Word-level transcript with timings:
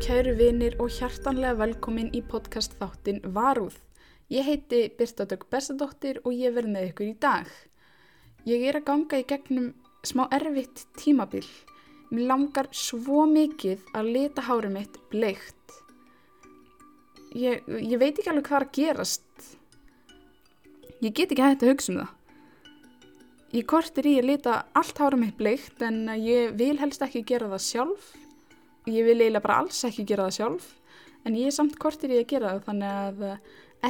Kæru 0.00 0.32
vinir 0.32 0.78
og 0.80 0.88
hjartanlega 0.96 1.58
velkomin 1.60 2.06
í 2.16 2.22
podcast 2.24 2.72
þáttin 2.78 3.18
Varúð. 3.36 3.74
Ég 4.32 4.46
heiti 4.48 4.78
Birta 4.96 5.26
Dögg 5.28 5.42
Bestadóttir 5.52 6.22
og 6.24 6.32
ég 6.32 6.54
verð 6.56 6.70
með 6.72 6.86
ykkur 6.88 7.04
í 7.10 7.16
dag. 7.20 7.50
Ég 8.48 8.64
er 8.64 8.78
að 8.78 8.86
ganga 8.86 9.18
í 9.20 9.26
gegnum 9.28 9.66
smá 10.08 10.22
erfitt 10.32 10.86
tímabil. 10.96 11.44
Mér 12.08 12.30
langar 12.30 12.70
svo 12.72 13.26
mikið 13.28 13.84
að 13.92 14.08
leta 14.14 14.46
hárið 14.46 14.72
mitt 14.78 14.96
bleikt. 15.12 15.76
Ég, 17.36 17.60
ég 17.68 18.00
veit 18.00 18.16
ekki 18.16 18.32
alveg 18.32 18.48
hvað 18.48 18.66
að 18.70 18.72
gerast. 18.78 19.52
Ég 21.04 21.12
get 21.12 21.28
ekki 21.28 21.44
hægt 21.44 21.66
að 21.68 21.74
hugsa 21.74 21.92
um 21.92 22.00
það. 22.00 22.16
Ég 23.52 23.68
kortir 23.68 24.08
í 24.08 24.16
að 24.22 24.32
lita 24.32 24.56
allt 24.72 25.04
hárið 25.04 25.24
mitt 25.26 25.38
bleikt 25.44 25.84
en 25.84 26.06
ég 26.24 26.56
vil 26.56 26.78
helst 26.80 27.04
ekki 27.04 27.26
gera 27.34 27.52
það 27.52 27.64
sjálf. 27.68 28.10
Ég 28.88 29.04
vil 29.04 29.18
eiginlega 29.18 29.44
bara 29.44 29.58
alls 29.60 29.82
ekki 29.84 30.06
gera 30.08 30.28
það 30.28 30.38
sjálf 30.38 30.68
en 31.28 31.36
ég 31.36 31.50
er 31.50 31.52
samt 31.52 31.76
kortir 31.80 32.14
í 32.14 32.20
að 32.22 32.30
gera 32.30 32.54
það 32.54 32.68
þannig 32.70 32.94
að 33.00 33.26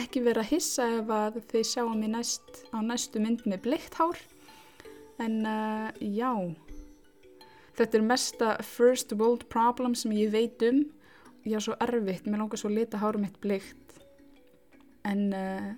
ekki 0.01 0.23
vera 0.25 0.43
að 0.45 0.53
hissa 0.55 0.87
ef 1.01 1.13
að 1.15 1.39
þið 1.51 1.67
sjáum 1.67 1.99
mig 1.99 2.13
næst 2.13 2.63
á 2.71 2.79
næstu 2.83 3.23
mynd 3.23 3.45
með 3.47 3.63
bleikt 3.67 3.99
hár. 3.99 4.19
En 5.21 5.43
uh, 5.47 5.91
já, 6.01 6.33
þetta 7.79 7.99
er 7.99 8.07
mesta 8.07 8.55
first 8.65 9.15
world 9.19 9.47
problem 9.53 9.97
sem 9.99 10.15
ég 10.17 10.33
veit 10.35 10.63
um. 10.67 10.85
Ég 11.45 11.57
er 11.57 11.65
svo 11.65 11.77
erfitt, 11.81 12.27
mér 12.29 12.43
langar 12.43 12.61
svo 12.61 12.71
að 12.71 12.79
lita 12.81 13.01
hárið 13.01 13.25
mitt 13.25 13.41
bleikt. 13.43 13.97
En 15.09 15.31
uh, 15.35 15.71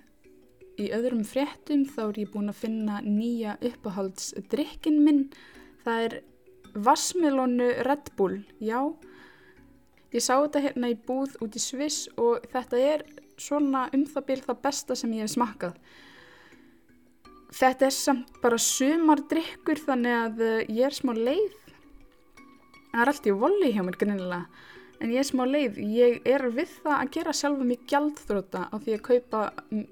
í 0.77 0.89
öðrum 0.95 1.23
fréttum 1.27 1.85
þá 1.89 2.03
er 2.09 2.21
ég 2.25 2.33
búin 2.33 2.51
að 2.51 2.61
finna 2.65 2.99
nýja 3.05 3.57
uppáhaldsdrykkin 3.63 5.01
minn. 5.05 5.25
Það 5.83 6.07
er 6.07 6.17
Vassmelónu 6.73 7.69
Red 7.85 8.13
Bull, 8.17 8.41
já. 8.59 8.79
Ég 10.13 10.21
sá 10.21 10.35
þetta 10.37 10.61
hérna 10.61 10.89
í 10.93 10.97
búð 10.97 11.37
út 11.41 11.55
í 11.57 11.61
Sviss 11.61 12.07
og 12.21 12.45
þetta 12.53 12.79
er 12.81 13.03
svona 13.37 13.87
um 13.93 14.05
það 14.09 14.27
byrð 14.29 14.49
það 14.49 14.59
besta 14.65 14.97
sem 14.97 15.13
ég 15.17 15.25
hef 15.25 15.33
smakkað. 15.33 15.77
Þetta 17.53 17.85
er 17.85 17.93
samt 17.93 18.37
bara 18.41 18.57
sumardrykkur 18.57 19.81
þannig 19.85 20.17
að 20.17 20.43
uh, 20.45 20.59
ég 20.73 20.87
er 20.89 20.97
smá 20.97 21.13
leið. 21.17 21.57
Það 22.93 23.01
er 23.01 23.11
allt 23.11 23.29
í 23.29 23.35
voli 23.43 23.73
hjá 23.73 23.81
mér 23.85 23.97
greinilega. 24.01 24.61
En 25.01 25.11
ég 25.13 25.21
er 25.21 25.27
smá 25.27 25.43
leið. 25.45 25.77
Ég 25.93 26.29
er 26.29 26.47
við 26.53 26.77
það 26.81 26.95
að 26.99 27.11
gera 27.17 27.35
sjálfa 27.37 27.67
mig 27.69 27.83
gjaldþróta 27.89 28.67
á 28.69 28.75
því 28.77 28.95
að 28.95 29.05
kaupa 29.09 29.43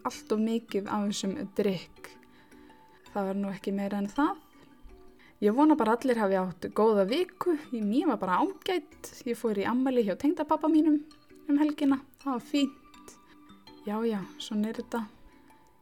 allt 0.10 0.34
of 0.34 0.42
mikið 0.42 0.90
af 0.90 1.10
þessum 1.10 1.36
drykk. 1.58 2.14
Það 3.12 3.30
var 3.30 3.42
nú 3.42 3.52
ekki 3.54 3.76
meira 3.78 4.02
en 4.02 4.10
það. 4.10 4.38
Ég 5.42 5.56
vona 5.58 5.74
bara 5.74 5.96
allir 5.98 6.20
hafi 6.22 6.36
átt 6.38 6.68
góða 6.78 7.08
viku. 7.10 7.56
Mér 7.74 8.12
var 8.12 8.20
bara 8.22 8.36
ágætt. 8.44 9.08
Ég 9.26 9.38
fór 9.40 9.58
í 9.58 9.66
ammali 9.66 10.04
hjá 10.06 10.14
tengdapappa 10.14 10.70
mínum 10.70 11.00
um 11.50 11.58
helgina. 11.58 11.98
Það 12.22 12.36
var 12.36 12.44
fínt. 12.46 13.16
Já, 13.88 13.96
já, 14.06 14.20
svona 14.38 14.70
er 14.70 14.78
þetta. 14.78 15.02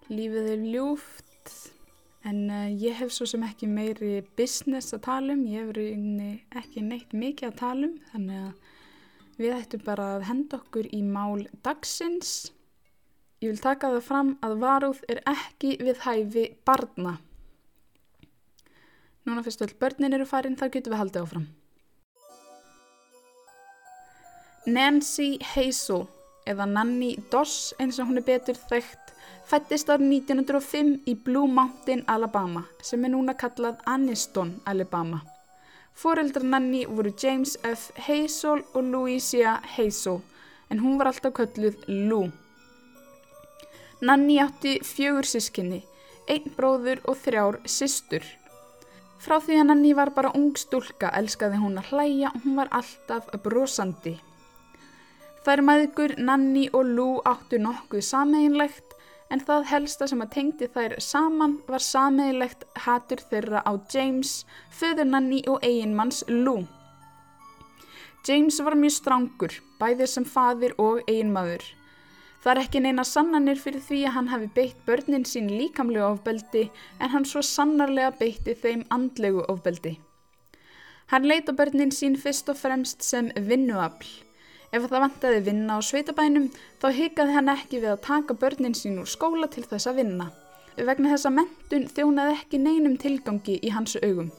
Lífið 0.08 0.48
er 0.54 0.64
ljúft. 0.64 1.52
En 2.24 2.40
uh, 2.48 2.72
ég 2.72 2.96
hef 3.02 3.12
svo 3.12 3.28
sem 3.28 3.44
ekki 3.44 3.68
meiri 3.68 4.24
business 4.40 4.96
að 4.96 5.04
tala 5.10 5.36
um. 5.36 5.44
Ég 5.44 5.68
hef 5.68 6.64
ekki 6.64 6.88
neitt 6.88 7.12
mikið 7.12 7.52
að 7.52 7.60
tala 7.60 7.90
um. 7.92 8.00
Þannig 8.14 8.42
að 8.46 9.40
við 9.44 9.60
ættum 9.60 9.88
bara 9.92 10.12
að 10.16 10.28
henda 10.32 10.64
okkur 10.64 10.88
í 10.96 11.04
mál 11.04 11.48
dagsins. 11.68 12.54
Ég 13.44 13.52
vil 13.52 13.60
taka 13.60 13.92
það 13.98 14.08
fram 14.08 14.38
að 14.40 14.62
varúð 14.64 15.04
er 15.12 15.20
ekki 15.28 15.76
við 15.84 16.06
hæfi 16.08 16.52
barna. 16.64 17.20
Núna 19.30 19.44
fyrst 19.46 19.62
öll 19.62 19.76
börnin 19.78 20.16
eru 20.18 20.26
farin, 20.26 20.56
þar 20.58 20.72
getum 20.74 20.96
við 20.96 21.00
haldið 21.04 21.22
áfram. 21.22 21.50
Nancy 24.66 25.38
Hazel, 25.52 26.08
eða 26.50 26.66
Nanny 26.66 27.12
Doss 27.30 27.76
eins 27.78 28.00
og 28.02 28.10
hún 28.10 28.18
er 28.18 28.26
betur 28.26 28.58
þekkt, 28.72 29.14
fættist 29.46 29.92
árið 29.94 30.08
1905 30.16 30.90
í 31.06 31.16
Blue 31.28 31.46
Mountain, 31.46 32.02
Alabama, 32.10 32.66
sem 32.82 33.06
er 33.06 33.14
núna 33.14 33.38
kallað 33.38 33.78
Anniston, 33.86 34.56
Alabama. 34.66 35.22
Fóreldrar 35.94 36.50
Nanny 36.50 36.88
voru 36.90 37.14
James 37.14 37.54
F. 37.62 37.92
Hazel 38.08 38.66
og 38.74 38.82
Louisa 38.82 39.60
Hazel, 39.76 40.24
en 40.74 40.82
hún 40.82 40.98
var 40.98 41.14
alltaf 41.14 41.38
kölluð 41.38 41.86
Lou. 41.86 42.32
Nanny 44.02 44.42
átti 44.42 44.80
fjögur 44.82 45.30
sískinni, 45.30 45.84
einn 46.26 46.50
bróður 46.58 47.06
og 47.06 47.22
þrjár 47.22 47.62
systur. 47.70 48.26
Frá 49.20 49.36
því 49.44 49.58
að 49.60 49.68
Nanny 49.68 49.92
var 49.98 50.14
bara 50.16 50.32
ung 50.38 50.54
stúlka 50.56 51.10
elskaði 51.20 51.60
hún 51.60 51.80
að 51.82 51.92
hlæja 51.92 52.32
og 52.32 52.44
hún 52.46 52.56
var 52.60 52.70
alltaf 52.72 53.28
brosandi. 53.44 54.16
Þær 55.44 55.64
maðgur 55.68 56.14
Nanny 56.24 56.70
og 56.72 56.88
Lou 56.88 57.20
áttu 57.28 57.60
nokkuð 57.60 58.06
sameinlegt 58.06 58.96
en 59.30 59.44
það 59.46 59.68
helsta 59.72 60.08
sem 60.10 60.24
að 60.24 60.32
tengdi 60.36 60.70
þær 60.74 60.96
saman 61.04 61.58
var 61.68 61.84
sameinlegt 61.84 62.64
hatur 62.86 63.22
þeirra 63.30 63.62
á 63.68 63.72
James, 63.94 64.46
föður 64.72 65.12
Nanny 65.12 65.44
og 65.48 65.60
eiginmanns 65.68 66.24
Lou. 66.28 66.64
James 68.28 68.60
var 68.64 68.76
mjög 68.76 68.96
strangur, 68.98 69.60
bæðir 69.80 70.10
sem 70.12 70.26
fadir 70.28 70.74
og 70.78 71.04
eiginmaður. 71.08 71.64
Það 72.40 72.52
er 72.54 72.62
ekki 72.62 72.80
neina 72.84 73.04
sannanir 73.04 73.60
fyrir 73.60 73.82
því 73.84 73.98
að 74.08 74.14
hann 74.16 74.30
hafi 74.32 74.48
beitt 74.56 74.86
börnin 74.88 75.26
sín 75.28 75.50
líkamlegu 75.52 76.06
ofbeldi 76.08 76.70
en 77.00 77.12
hann 77.12 77.28
svo 77.28 77.42
sannarlega 77.44 78.14
beitti 78.22 78.56
þeim 78.56 78.86
andlegu 78.96 79.44
ofbeldi. 79.52 79.98
Hann 81.12 81.28
leita 81.28 81.52
börnin 81.58 81.92
sín 81.92 82.16
fyrst 82.22 82.50
og 82.54 82.60
fremst 82.62 83.04
sem 83.04 83.32
vinnuafl. 83.36 84.08
Ef 84.72 84.86
það 84.86 85.04
vantaði 85.04 85.44
vinna 85.50 85.78
á 85.78 85.84
sveitabænum 85.84 86.48
þá 86.80 86.88
hikaði 86.96 87.36
hann 87.36 87.52
ekki 87.56 87.82
við 87.82 87.96
að 87.96 88.04
taka 88.08 88.40
börnin 88.40 88.78
sín 88.78 89.02
úr 89.02 89.10
skóla 89.10 89.50
til 89.52 89.66
þess 89.68 89.90
að 89.90 90.04
vinna. 90.04 90.32
Vegna 90.78 91.12
þessa 91.12 91.34
mentun 91.36 91.90
þjónaði 91.92 92.38
ekki 92.38 92.64
neinum 92.64 92.96
tilgangi 93.02 93.60
í 93.60 93.74
hans 93.76 93.98
augum. 94.00 94.30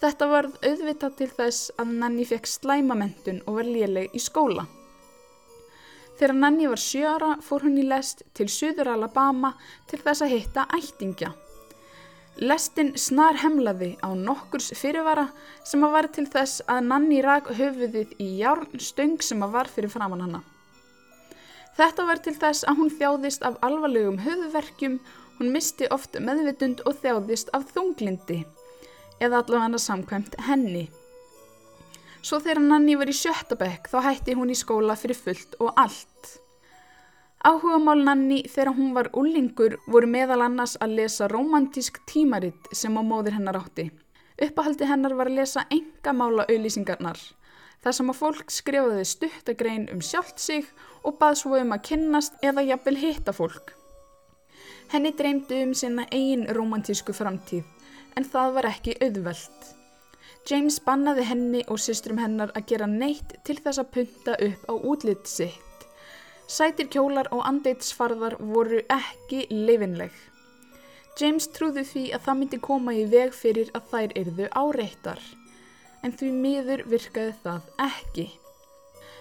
Þetta 0.00 0.28
varð 0.30 0.54
auðvitað 0.64 1.16
til 1.18 1.32
þess 1.36 1.72
að 1.76 1.96
Nanni 2.00 2.24
fekk 2.24 2.48
slæmamentun 2.48 3.42
og 3.44 3.58
var 3.58 3.68
léleg 3.68 4.14
í 4.16 4.22
skóla. 4.22 4.64
Þegar 6.20 6.36
Nanni 6.36 6.66
var 6.68 6.76
sjöra 6.76 7.28
fór 7.40 7.62
hún 7.64 7.78
í 7.80 7.82
lest 7.88 8.18
til 8.36 8.44
Suður 8.52 8.90
Alabama 8.92 9.54
til 9.88 10.02
þess 10.02 10.20
að 10.26 10.34
hitta 10.34 10.66
ættingja. 10.76 11.30
Lestin 12.44 12.90
snar 13.00 13.38
hemlaði 13.40 13.94
á 14.04 14.12
nokkurs 14.12 14.68
fyrirvara 14.76 15.30
sem 15.64 15.80
að 15.80 15.96
var 15.96 16.10
til 16.12 16.26
þess 16.28 16.60
að 16.68 16.90
Nanni 16.90 17.22
rak 17.24 17.48
höfuðið 17.56 18.12
í 18.20 18.28
járnstöng 18.42 19.16
sem 19.24 19.40
að 19.48 19.56
var 19.56 19.72
fyrir 19.72 19.94
framann 19.96 20.26
hana. 20.26 20.42
Þetta 21.80 22.08
var 22.12 22.20
til 22.20 22.36
þess 22.36 22.68
að 22.68 22.82
hún 22.82 22.94
þjáðist 23.00 23.48
af 23.48 23.56
alvarlegum 23.64 24.20
höfuverkjum, 24.20 25.00
hún 25.40 25.52
misti 25.56 25.88
oft 25.88 26.20
meðvitund 26.20 26.84
og 26.84 27.00
þjáðist 27.00 27.48
af 27.56 27.64
þunglindi, 27.72 28.42
eða 29.24 29.40
allavega 29.40 29.80
samkvæmt 29.80 30.36
henni. 30.44 30.90
Svo 32.20 32.36
þegar 32.36 32.60
Nanni 32.60 32.98
var 33.00 33.08
í 33.08 33.16
sjöttabekk 33.16 33.88
þá 33.88 33.98
hætti 34.04 34.34
hún 34.36 34.52
í 34.52 34.56
skóla 34.58 34.92
fyrir 35.00 35.16
fullt 35.16 35.56
og 35.64 35.72
allt. 35.80 36.34
Áhugamál 37.40 38.02
Nanni 38.04 38.42
þegar 38.44 38.74
hún 38.76 38.92
var 38.92 39.08
úlingur 39.16 39.78
voru 39.86 40.10
meðal 40.10 40.42
annars 40.44 40.76
að 40.84 40.98
lesa 40.98 41.30
romantísk 41.32 42.02
tímaritt 42.10 42.68
sem 42.76 42.92
á 42.92 43.00
móðir 43.00 43.38
hennar 43.38 43.56
átti. 43.62 43.88
Uppahaldi 44.36 44.84
hennar 44.88 45.16
var 45.16 45.32
að 45.32 45.40
lesa 45.40 45.64
enga 45.72 46.12
mála 46.12 46.44
auðlýsingarnar. 46.44 47.16
Það 47.80 47.96
sem 47.96 48.12
að 48.12 48.20
fólk 48.20 48.52
skrifaði 48.52 49.08
stuttagrein 49.08 49.88
um 49.88 50.04
sjálft 50.04 50.44
sig 50.44 50.68
og 51.00 51.16
bað 51.16 51.40
svo 51.40 51.56
um 51.56 51.72
að 51.72 51.84
kynnast 51.88 52.36
eða 52.44 52.68
jafnvel 52.68 52.98
hitta 53.00 53.32
fólk. 53.32 53.72
Henni 54.92 55.16
dreymdi 55.16 55.64
um 55.64 55.72
sinna 55.72 56.04
eigin 56.12 56.50
romantísku 56.52 57.16
framtíð 57.16 57.64
en 58.20 58.28
það 58.28 58.56
var 58.58 58.74
ekki 58.76 59.00
auðvelt. 59.00 59.79
James 60.50 60.80
bannaði 60.82 61.22
henni 61.28 61.60
og 61.70 61.78
systrum 61.78 62.18
hennar 62.18 62.50
að 62.58 62.64
gera 62.72 62.86
neitt 62.90 63.36
til 63.46 63.54
þess 63.60 63.78
að 63.78 63.90
punta 63.94 64.32
upp 64.46 64.64
á 64.66 64.74
útlitt 64.74 65.28
sitt. 65.30 65.84
Sætir 66.50 66.88
kjólar 66.90 67.28
og 67.30 67.44
andeitsfarðar 67.46 68.34
voru 68.42 68.80
ekki 68.90 69.44
leifinleg. 69.52 70.10
James 71.20 71.46
trúði 71.54 71.84
því 71.86 72.04
að 72.16 72.24
það 72.26 72.38
myndi 72.40 72.60
koma 72.66 72.96
í 72.98 73.04
veg 73.12 73.36
fyrir 73.36 73.70
að 73.78 73.86
þær 73.92 74.16
yrðu 74.24 74.48
áreittar, 74.62 75.22
en 76.02 76.16
því 76.18 76.30
miður 76.42 76.82
virkaði 76.90 77.36
það 77.44 77.70
ekki. 77.86 78.26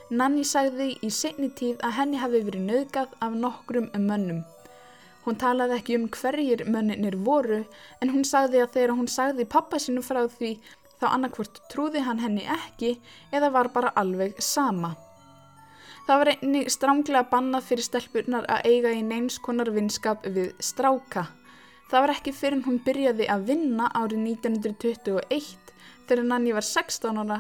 Nanni 0.10 0.46
sagði 0.48 0.96
í 1.06 1.12
segni 1.14 1.52
tíð 1.54 1.84
að 1.86 1.98
henni 2.00 2.24
hafi 2.24 2.42
verið 2.48 2.66
nöðgat 2.72 3.14
af 3.22 3.38
nokkrum 3.38 3.92
mönnum. 3.94 4.42
Hún 5.28 5.38
talaði 5.38 5.76
ekki 5.78 6.00
um 6.00 6.08
hverjir 6.10 6.64
mönninir 6.66 7.20
voru, 7.22 7.60
en 8.02 8.14
hún 8.16 8.26
sagði 8.26 8.64
að 8.64 8.74
þegar 8.80 8.96
hún 8.98 9.12
sagði 9.12 9.46
pappa 9.46 9.78
sinu 9.78 10.02
frá 10.02 10.24
því 10.40 10.56
þá 11.00 11.06
annarkvort 11.14 11.62
trúði 11.72 12.04
hann 12.06 12.20
henni 12.24 12.46
ekki 12.46 12.98
eða 13.32 13.52
var 13.56 13.72
bara 13.74 13.94
alveg 14.00 14.38
sama. 14.44 14.96
Það 16.08 16.22
var 16.22 16.32
einnig 16.34 16.72
stránglega 16.74 17.28
bannað 17.30 17.68
fyrir 17.70 17.86
stelpunar 17.86 18.48
að 18.50 18.70
eiga 18.72 18.94
í 18.98 19.02
neins 19.06 19.38
konar 19.46 19.70
vinskap 19.70 20.24
við 20.26 20.56
stráka. 20.58 21.28
Það 21.90 22.04
var 22.06 22.14
ekki 22.16 22.34
fyrir 22.34 22.64
hún 22.66 22.80
byrjaði 22.86 23.28
að 23.30 23.46
vinna 23.52 23.90
árið 23.94 24.24
1921 24.32 25.74
þegar 26.10 26.26
Nanni 26.26 26.56
var 26.58 26.66
16 26.66 27.22
ára 27.24 27.40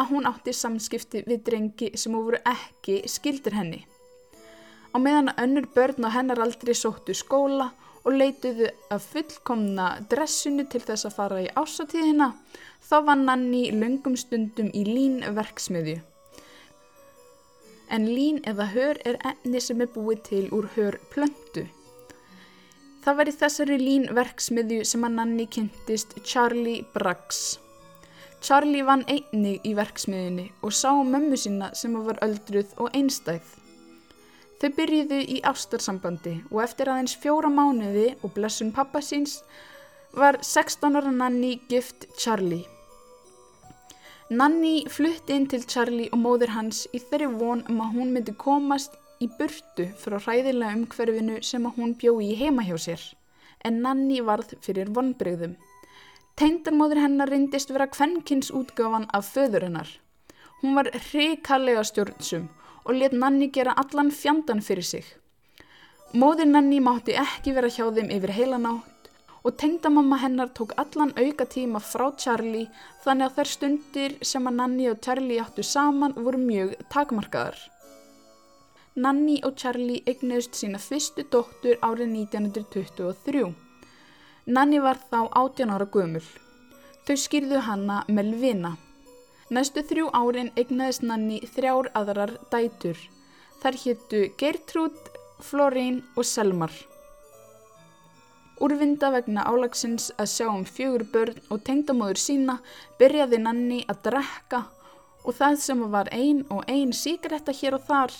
að 0.00 0.12
hún 0.12 0.28
átti 0.28 0.52
samskipti 0.56 1.24
við 1.26 1.42
drengi 1.48 1.90
sem 2.00 2.14
voru 2.16 2.40
ekki 2.46 3.02
skildir 3.08 3.56
henni. 3.56 3.80
Á 4.92 4.96
meðan 4.98 5.32
önnur 5.38 5.68
börn 5.74 6.04
á 6.04 6.10
hennar 6.12 6.40
aldrei 6.42 6.74
sóttu 6.74 7.14
skóla 7.14 7.70
og 7.70 7.89
leituðu 8.08 8.70
að 8.88 9.06
fullkomna 9.12 9.88
dressinu 10.08 10.64
til 10.72 10.80
þess 10.80 11.08
að 11.08 11.16
fara 11.18 11.42
í 11.44 11.50
ásatíðina, 11.52 12.30
þá 12.80 12.96
var 13.04 13.20
Nanni 13.20 13.66
löngum 13.76 14.16
stundum 14.16 14.70
í 14.72 14.86
lín 14.88 15.20
verksmiðju. 15.36 16.00
En 17.90 18.06
lín 18.08 18.40
eða 18.46 18.70
hör 18.72 19.00
er 19.04 19.18
enni 19.26 19.60
sem 19.60 19.80
er 19.82 19.90
búið 19.92 20.22
til 20.30 20.44
úr 20.54 20.70
hör 20.76 20.96
plöntu. 21.12 21.66
Það 23.04 23.16
var 23.20 23.28
í 23.28 23.36
þessari 23.36 23.78
lín 23.80 24.08
verksmiðju 24.16 24.84
sem 24.88 25.04
að 25.04 25.16
Nanni 25.18 25.48
kynntist 25.50 26.16
Charlie 26.24 26.84
Braggs. 26.94 27.58
Charlie 28.40 28.86
vann 28.88 29.04
einnig 29.08 29.60
í 29.68 29.74
verksmiðjunni 29.76 30.46
og 30.64 30.72
sá 30.72 30.94
mömmu 30.96 31.36
sína 31.36 31.74
sem 31.76 31.96
var 32.00 32.22
öldruð 32.24 32.72
og 32.80 32.94
einstæð. 32.96 33.59
Þau 34.60 34.74
byrjuðu 34.76 35.18
í 35.24 35.38
ástarsambandi 35.48 36.34
og 36.50 36.58
eftir 36.60 36.90
aðeins 36.92 37.14
fjóra 37.22 37.48
mánuði 37.48 38.10
og 38.20 38.34
blessun 38.34 38.74
pappa 38.76 39.00
síns 39.00 39.38
var 40.12 40.36
16 40.44 40.98
ára 41.00 41.12
Nanni 41.14 41.54
gift 41.70 42.04
Charlie. 42.20 42.66
Nanni 44.30 44.84
flutti 44.92 45.32
inn 45.32 45.48
til 45.48 45.64
Charlie 45.64 46.10
og 46.12 46.20
móður 46.26 46.52
hans 46.58 46.82
í 46.92 47.00
þeirri 47.00 47.30
von 47.40 47.64
um 47.72 47.80
að 47.86 47.96
hún 47.96 48.12
myndi 48.12 48.36
komast 48.44 49.00
í 49.24 49.30
burtu 49.40 49.88
frá 50.02 50.18
hræðilega 50.20 50.76
umhverfinu 50.76 51.40
sem 51.40 51.64
að 51.64 51.80
hún 51.80 51.96
bjó 52.04 52.18
í 52.20 52.30
heima 52.36 52.68
hjá 52.68 52.76
sér, 52.84 53.00
en 53.64 53.80
Nanni 53.80 54.20
varð 54.28 54.54
fyrir 54.60 54.92
vonbreyðum. 54.92 55.56
Teindarmóður 56.36 57.00
hennar 57.06 57.32
reyndist 57.32 57.72
vera 57.72 57.88
kvennkins 57.88 58.52
útgáfan 58.52 59.08
af 59.16 59.32
föður 59.32 59.70
hennar. 59.70 59.88
Hún 60.60 60.76
var 60.76 60.92
hrikallega 61.08 61.82
stjórnsum 61.88 62.50
og 62.90 62.96
let 62.98 63.12
Nanni 63.14 63.46
gera 63.54 63.76
allan 63.78 64.10
fjandan 64.10 64.60
fyrir 64.66 64.82
sig. 64.82 65.04
Móður 66.10 66.48
Nanni 66.50 66.80
mátti 66.82 67.14
ekki 67.14 67.52
vera 67.54 67.70
hjá 67.70 67.84
þeim 67.94 68.10
yfir 68.16 68.32
heila 68.34 68.58
nátt 68.58 69.10
og 69.46 69.54
tengdamamma 69.62 70.18
hennar 70.20 70.50
tók 70.58 70.74
allan 70.82 71.12
auka 71.14 71.46
tíma 71.46 71.78
frá 71.80 72.08
Charlie 72.18 72.66
þannig 73.04 73.28
að 73.28 73.36
þær 73.36 73.50
stundir 73.52 74.16
sem 74.32 74.50
að 74.50 74.58
Nanni 74.58 74.90
og 74.90 74.98
Charlie 75.06 75.38
áttu 75.38 75.62
saman 75.62 76.18
voru 76.18 76.42
mjög 76.42 76.74
takmarkaðar. 76.90 77.56
Nanni 78.98 79.38
og 79.46 79.54
Charlie 79.54 80.02
eignuðst 80.10 80.58
sína 80.58 80.82
fyrstu 80.82 81.22
dóttur 81.30 81.78
árið 81.78 82.10
1923. 82.26 83.46
Nanni 84.50 84.82
var 84.82 84.98
þá 84.98 85.20
18 85.30 85.70
ára 85.70 85.86
gömul. 85.86 86.26
Þau 87.06 87.16
skýrðu 87.16 87.62
hanna 87.70 88.02
Melvina. 88.08 88.74
Næstu 89.50 89.82
þrjú 89.82 90.12
árin 90.14 90.52
eignaðist 90.54 91.02
Nanni 91.02 91.40
þrjár 91.42 91.88
aðrar 91.98 92.36
dætur. 92.52 92.98
Þar 93.58 93.78
héttu 93.82 94.20
Gertrúd, 94.38 94.98
Florín 95.42 96.04
og 96.14 96.28
Selmar. 96.28 96.70
Úrvinda 98.62 99.10
vegna 99.10 99.42
álagsins 99.50 100.12
að 100.22 100.30
sjá 100.36 100.46
um 100.52 100.62
fjögur 100.68 101.02
börn 101.10 101.42
og 101.50 101.64
tengdamóður 101.66 102.22
sína 102.22 102.58
byrjaði 103.00 103.42
Nanni 103.42 103.80
að 103.90 104.02
drekka 104.06 104.62
og 105.24 105.34
það 105.42 105.60
sem 105.66 105.84
var 105.98 106.14
ein 106.14 106.46
og 106.46 106.62
ein 106.70 106.94
síkretta 106.94 107.50
hér 107.50 107.80
og 107.80 107.86
þar 107.90 108.14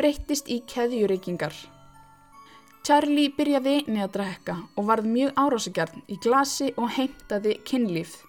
breyttist 0.00 0.50
í 0.50 0.64
keðjurreikingar. 0.66 1.54
Charlie 2.82 3.30
byrjaði 3.38 3.80
einni 3.84 4.02
að 4.02 4.16
drekka 4.18 4.62
og 4.74 4.90
varð 4.90 5.12
mjög 5.14 5.38
árásegjarn 5.44 6.08
í 6.10 6.18
glasi 6.26 6.74
og 6.74 6.90
heimtaði 6.98 7.60
kynlíf. 7.62 8.24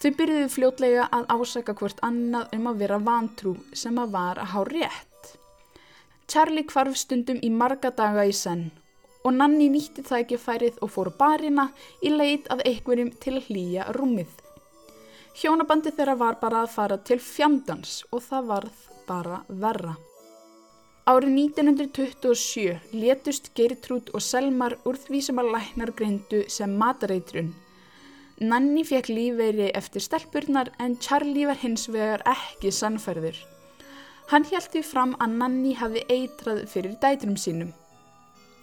Þau 0.00 0.10
byrjuði 0.16 0.48
fljótlega 0.48 1.06
að 1.12 1.26
ásaka 1.28 1.74
hvort 1.76 1.98
annað 2.06 2.54
um 2.56 2.68
að 2.70 2.78
vera 2.84 2.98
vantrú 3.04 3.50
sem 3.76 3.98
að 4.00 4.14
var 4.14 4.38
að 4.40 4.52
há 4.54 4.60
rétt. 4.70 5.32
Charlie 6.30 6.64
kvarf 6.64 6.96
stundum 6.96 7.42
í 7.44 7.50
marga 7.52 7.90
daga 7.92 8.24
í 8.24 8.32
senn 8.32 8.70
og 9.24 9.34
Nanni 9.36 9.68
nýtti 9.68 10.04
það 10.06 10.22
ekki 10.22 10.38
færið 10.40 10.78
og 10.84 10.92
fór 10.94 11.10
barina 11.18 11.66
í 12.00 12.12
leit 12.14 12.48
að 12.52 12.64
einhverjum 12.70 13.10
til 13.20 13.36
að 13.36 13.50
hlýja 13.50 13.88
rúmið. 13.96 14.30
Hjónabandi 15.40 15.92
þeirra 15.96 16.16
var 16.22 16.38
bara 16.40 16.64
að 16.64 16.72
fara 16.74 17.00
til 17.04 17.20
fjandans 17.20 18.00
og 18.10 18.24
það 18.24 18.48
varð 18.54 18.84
bara 19.08 19.42
verra. 19.48 19.98
Árið 21.10 21.36
1927 21.44 22.96
letust 22.96 23.52
Geirtrúd 23.56 24.12
og 24.14 24.24
Selmar 24.24 24.76
úr 24.88 24.96
því 25.00 25.26
sem 25.28 25.40
að 25.42 25.52
læknar 25.56 25.92
greindu 25.96 26.46
sem 26.48 26.72
matareitrun. 26.80 27.52
Nanni 28.40 28.86
fekk 28.88 29.10
lífeyri 29.12 29.66
eftir 29.76 30.00
stelpurnar 30.00 30.70
en 30.80 30.94
Charlie 30.96 31.44
var 31.44 31.58
hins 31.60 31.82
vegar 31.92 32.22
ekki 32.24 32.70
sannferður. 32.72 33.36
Hann 34.30 34.46
held 34.48 34.70
því 34.72 34.80
fram 34.88 35.12
að 35.20 35.34
Nanni 35.42 35.74
hafi 35.76 36.00
eitrað 36.08 36.62
fyrir 36.72 36.94
dætrum 37.02 37.36
sínum. 37.36 37.74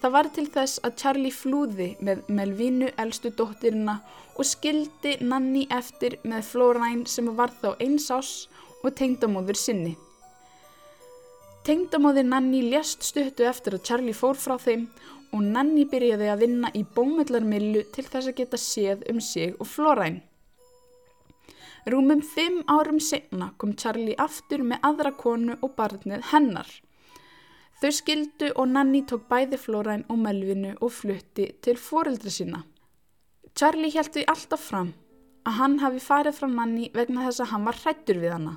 Það 0.02 0.14
var 0.16 0.30
til 0.34 0.46
þess 0.50 0.80
að 0.82 0.96
Charlie 0.98 1.34
flúði 1.34 1.88
með 2.02 2.24
Melvinu 2.26 2.88
elstu 3.04 3.30
dóttirina 3.38 4.00
og 4.34 4.48
skildi 4.50 5.14
Nanni 5.22 5.68
eftir 5.70 6.18
með 6.24 6.50
Flóræn 6.50 7.06
sem 7.06 7.30
var 7.38 7.54
þá 7.62 7.76
eins 7.78 8.10
ás 8.10 8.32
og 8.82 8.96
tengdamóður 8.98 9.62
sinni. 9.62 9.94
Tengdamóðir 11.66 12.26
Nanni 12.26 12.64
lést 12.66 13.06
stuttu 13.06 13.46
eftir 13.46 13.78
að 13.78 13.86
Charlie 13.86 14.16
fór 14.16 14.34
frá 14.34 14.56
þeim 14.58 14.88
og 15.32 15.44
Nanni 15.44 15.84
byrjaði 15.88 16.28
að 16.32 16.42
vinna 16.44 16.70
í 16.74 16.84
bómullarmillu 16.96 17.84
til 17.94 18.04
þess 18.06 18.30
að 18.30 18.36
geta 18.40 18.60
séð 18.60 19.04
um 19.12 19.20
sig 19.20 19.54
og 19.58 19.68
Floræn. 19.68 20.20
Rúmum 21.88 22.20
fimm 22.20 22.60
árum 22.68 23.00
senna 23.00 23.52
kom 23.56 23.72
Charlie 23.72 24.16
aftur 24.20 24.64
með 24.66 24.84
aðra 24.84 25.12
konu 25.16 25.56
og 25.62 25.74
barnið 25.78 26.26
hennar. 26.32 26.68
Þau 27.80 27.92
skildu 27.94 28.50
og 28.58 28.72
Nanni 28.74 29.04
tók 29.06 29.28
bæði 29.30 29.60
Floræn 29.62 30.04
og 30.10 30.18
Melvinu 30.20 30.74
og 30.80 30.92
flutti 30.92 31.52
til 31.62 31.78
foreldra 31.78 32.32
sína. 32.34 32.64
Charlie 33.54 33.92
held 33.94 34.12
því 34.14 34.24
alltaf 34.32 34.64
fram 34.70 34.90
að 35.48 35.60
hann 35.60 35.78
hafi 35.82 36.02
farið 36.02 36.40
frá 36.40 36.48
Nanni 36.52 36.90
vegna 36.94 37.28
þess 37.28 37.44
að 37.44 37.52
hann 37.52 37.68
var 37.68 37.78
hrættur 37.82 38.20
við 38.20 38.34
hana. 38.34 38.56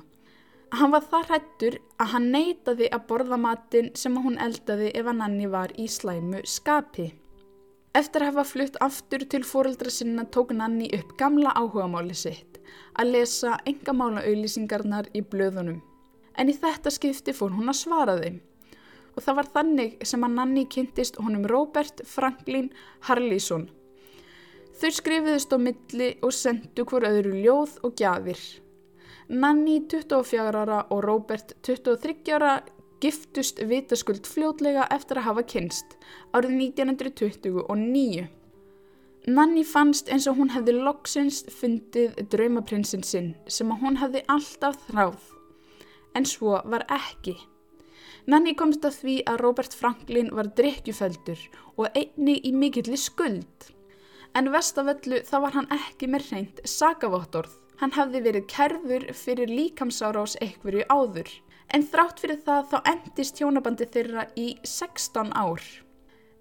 Hann 0.72 0.88
var 0.88 1.02
það 1.04 1.26
hrættur 1.28 1.74
að 2.00 2.08
hann 2.14 2.26
neytaði 2.32 2.86
að 2.96 3.02
borða 3.10 3.36
matin 3.36 3.90
sem 4.02 4.14
hún 4.24 4.38
eldaði 4.40 4.86
ef 4.96 5.10
að 5.10 5.18
Nanni 5.18 5.48
var 5.52 5.74
í 5.76 5.84
slæmu 5.84 6.40
skapi. 6.48 7.10
Eftir 7.92 8.24
að 8.24 8.30
hafa 8.30 8.44
flutt 8.48 8.78
aftur 8.86 9.26
til 9.34 9.42
fóreldra 9.44 9.92
sinna 9.92 10.24
tók 10.32 10.54
Nanni 10.56 10.88
upp 10.96 11.12
gamla 11.20 11.52
áhugamáli 11.60 12.16
sitt 12.16 12.56
að 12.96 13.12
lesa 13.18 13.58
engamála 13.68 14.24
auðlýsingarnar 14.24 15.12
í 15.12 15.20
blöðunum. 15.20 15.82
En 16.40 16.48
í 16.48 16.56
þetta 16.56 16.94
skipti 16.96 17.36
fór 17.36 17.52
hún 17.52 17.68
að 17.68 17.80
svara 17.82 18.16
þeim. 18.22 18.40
Og 19.12 19.20
það 19.28 19.38
var 19.42 19.52
þannig 19.58 20.08
sem 20.08 20.24
að 20.24 20.36
Nanni 20.40 20.66
kynntist 20.72 21.20
honum 21.20 21.44
Robert 21.52 22.00
Franklin 22.08 22.72
Harlísson. 23.10 23.68
Þau 24.80 24.88
skrifiðist 24.88 25.52
á 25.52 25.60
milli 25.60 26.14
og 26.24 26.32
sendu 26.32 26.88
hver 26.88 27.10
öðru 27.12 27.36
ljóð 27.44 27.76
og 27.84 27.98
gjafir. 28.00 28.40
Nanni 29.32 29.78
24 29.88 30.42
ára 30.60 30.82
og 30.92 30.98
Robert 31.06 31.54
23 31.64 32.34
ára 32.36 32.58
giftust 33.00 33.62
vitaskuld 33.64 34.26
fljótlega 34.28 34.84
eftir 34.92 35.22
að 35.22 35.24
hafa 35.24 35.44
kynst 35.48 35.94
árið 36.36 36.52
1929. 36.58 38.26
Nanni 39.32 39.62
fannst 39.64 40.10
eins 40.12 40.28
og 40.28 40.36
hún 40.36 40.52
hefði 40.52 40.74
loksins 40.76 41.40
fundið 41.48 42.20
draumaprinsinn 42.34 43.06
sinn 43.08 43.32
sem 43.48 43.72
að 43.72 43.80
hún 43.86 43.96
hefði 44.02 44.22
alltaf 44.36 44.76
þráð, 44.90 45.24
en 46.12 46.28
svo 46.28 46.60
var 46.68 46.84
ekki. 46.92 47.38
Nanni 48.28 48.52
komst 48.52 48.84
að 48.84 49.00
því 49.00 49.16
að 49.32 49.42
Robert 49.46 49.80
Franklin 49.80 50.28
var 50.36 50.52
drikkjufeldur 50.60 51.48
og 51.78 51.88
einni 51.96 52.36
í 52.36 52.52
mikilli 52.52 53.00
skuld. 53.00 53.72
En 54.36 54.52
vestaföllu 54.52 55.24
þá 55.24 55.36
var 55.40 55.56
hann 55.56 55.72
ekki 55.80 56.12
með 56.12 56.28
reynd 56.34 56.64
sagavottorð 56.68 57.61
Hann 57.82 57.90
hafði 57.96 58.20
verið 58.22 58.44
kerfur 58.46 59.04
fyrir 59.18 59.50
líkamsárás 59.50 60.36
eitthverju 60.44 60.84
áður, 60.86 61.30
en 61.74 61.82
þrátt 61.82 62.20
fyrir 62.22 62.38
það 62.46 62.68
þá 62.70 62.76
endist 62.92 63.40
hjónabandi 63.42 63.88
þeirra 63.90 64.28
í 64.38 64.44
16 64.62 65.32
ár. 65.34 65.64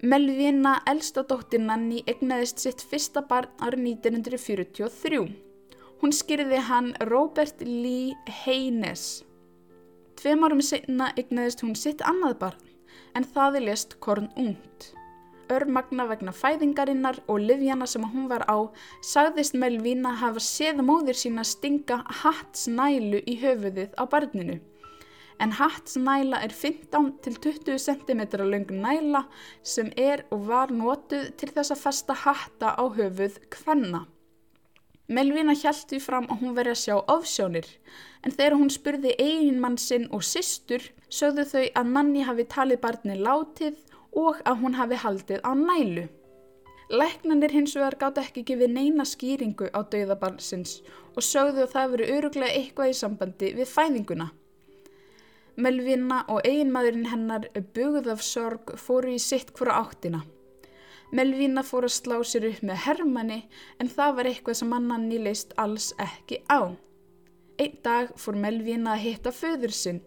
Melvina, 0.06 0.76
elsta 0.86 1.24
dóttir 1.26 1.64
Nanni, 1.66 2.04
egnaðist 2.06 2.62
sitt 2.62 2.86
fyrsta 2.86 3.26
barn 3.26 3.50
árið 3.58 3.88
1943. 3.88 5.24
Hún 6.06 6.14
skyrði 6.14 6.62
hann 6.70 6.94
Robert 7.10 7.66
Lee 7.66 8.14
Haynes. 8.44 9.24
Tveim 10.22 10.46
árum 10.46 10.62
senna 10.62 11.10
egnaðist 11.18 11.66
hún 11.66 11.74
sitt 11.74 12.06
annað 12.06 12.38
barn, 12.46 12.74
en 13.18 13.26
það 13.26 13.64
er 13.64 13.72
lest 13.72 13.98
korn 13.98 14.30
ungt 14.38 14.92
örmagna 15.52 16.08
vegna 16.10 16.34
fæðingarinnar 16.36 17.20
og 17.28 17.44
livjana 17.44 17.88
sem 17.90 18.04
hún 18.14 18.28
var 18.32 18.46
á, 18.48 18.72
sagðist 19.04 19.58
Melvína 19.60 20.16
hafa 20.22 20.42
séð 20.44 20.82
móðir 20.88 21.20
sína 21.20 21.46
stinga 21.48 22.02
hattsnælu 22.22 23.22
í 23.28 23.36
höfuðið 23.42 23.98
á 24.00 24.04
barninu. 24.12 24.60
En 25.42 25.56
hattsnæla 25.58 26.40
er 26.46 26.54
15 26.54 27.12
til 27.26 27.38
20 27.44 27.80
cm 27.82 28.22
lang 28.46 28.72
næla 28.72 29.26
sem 29.64 29.92
er 29.98 30.26
og 30.32 30.48
var 30.48 30.74
nótuð 30.74 31.32
til 31.38 31.50
þess 31.52 31.74
að 31.74 31.84
festa 31.86 32.18
hatta 32.26 32.74
á 32.78 32.84
höfuð 32.98 33.40
hvenna. 33.58 34.06
Melvina 35.12 35.52
hjælt 35.58 35.90
því 35.90 36.00
fram 36.00 36.28
að 36.32 36.44
hún 36.44 36.54
veri 36.56 36.72
að 36.72 36.84
sjá 36.86 36.94
ofsjónir, 37.12 37.66
en 38.24 38.32
þegar 38.32 38.56
hún 38.56 38.70
spurði 38.72 39.16
eiginmann 39.20 39.76
sinn 39.82 40.06
og 40.16 40.24
systur, 40.24 40.86
sögðu 41.12 41.44
þau 41.50 41.66
að 41.82 41.90
Nanni 41.96 42.22
hafi 42.24 42.46
talið 42.48 42.80
barni 42.86 43.18
látið 43.20 43.82
og 44.18 44.42
að 44.46 44.60
hún 44.64 44.76
hafi 44.80 45.00
haldið 45.04 45.46
á 45.48 45.52
nælu. 45.56 46.08
Læknanir 46.92 47.54
hins 47.56 47.76
vegar 47.78 47.96
gátt 48.00 48.20
ekki 48.20 48.44
gefið 48.50 48.74
neina 48.76 49.06
skýringu 49.08 49.70
á 49.72 49.80
dauðabarnsins 49.88 50.82
og 51.16 51.24
sögðu 51.24 51.64
að 51.64 51.74
það 51.76 51.94
veri 51.94 52.10
öruglega 52.18 52.58
eitthvað 52.60 52.92
í 52.92 52.98
sambandi 53.00 53.54
við 53.56 53.72
fæðinguna. 53.72 54.28
Melvina 55.56 56.22
og 56.28 56.44
eiginmaðurinn 56.48 57.10
hennar 57.12 57.48
bugð 57.76 58.12
af 58.12 58.22
sorg 58.24 58.76
fóru 58.80 59.16
í 59.16 59.20
sitt 59.20 59.52
hvora 59.56 59.80
áttina. 59.84 60.24
Melvína 61.12 61.60
fór 61.68 61.90
að 61.90 61.98
slá 61.98 62.14
sér 62.24 62.46
upp 62.48 62.62
með 62.64 62.86
Hermanni 62.86 63.42
en 63.84 63.90
það 63.92 64.14
var 64.18 64.30
eitthvað 64.30 64.58
sem 64.62 64.70
mannan 64.72 65.10
nýleist 65.10 65.52
alls 65.60 65.90
ekki 66.00 66.40
á. 66.48 66.72
Einn 67.62 67.78
dag 67.86 68.14
fór 68.18 68.38
Melvína 68.42 68.96
að 68.96 69.04
hitta 69.06 69.32
föður 69.38 69.74
sinn 69.78 70.00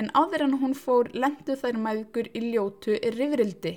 en 0.00 0.08
áður 0.16 0.46
en 0.46 0.54
hún 0.62 0.72
fór 0.78 1.10
lendu 1.12 1.58
þær 1.60 1.76
mæðgur 1.86 2.30
í 2.32 2.40
ljótu 2.54 2.96
rifrildi. 3.16 3.74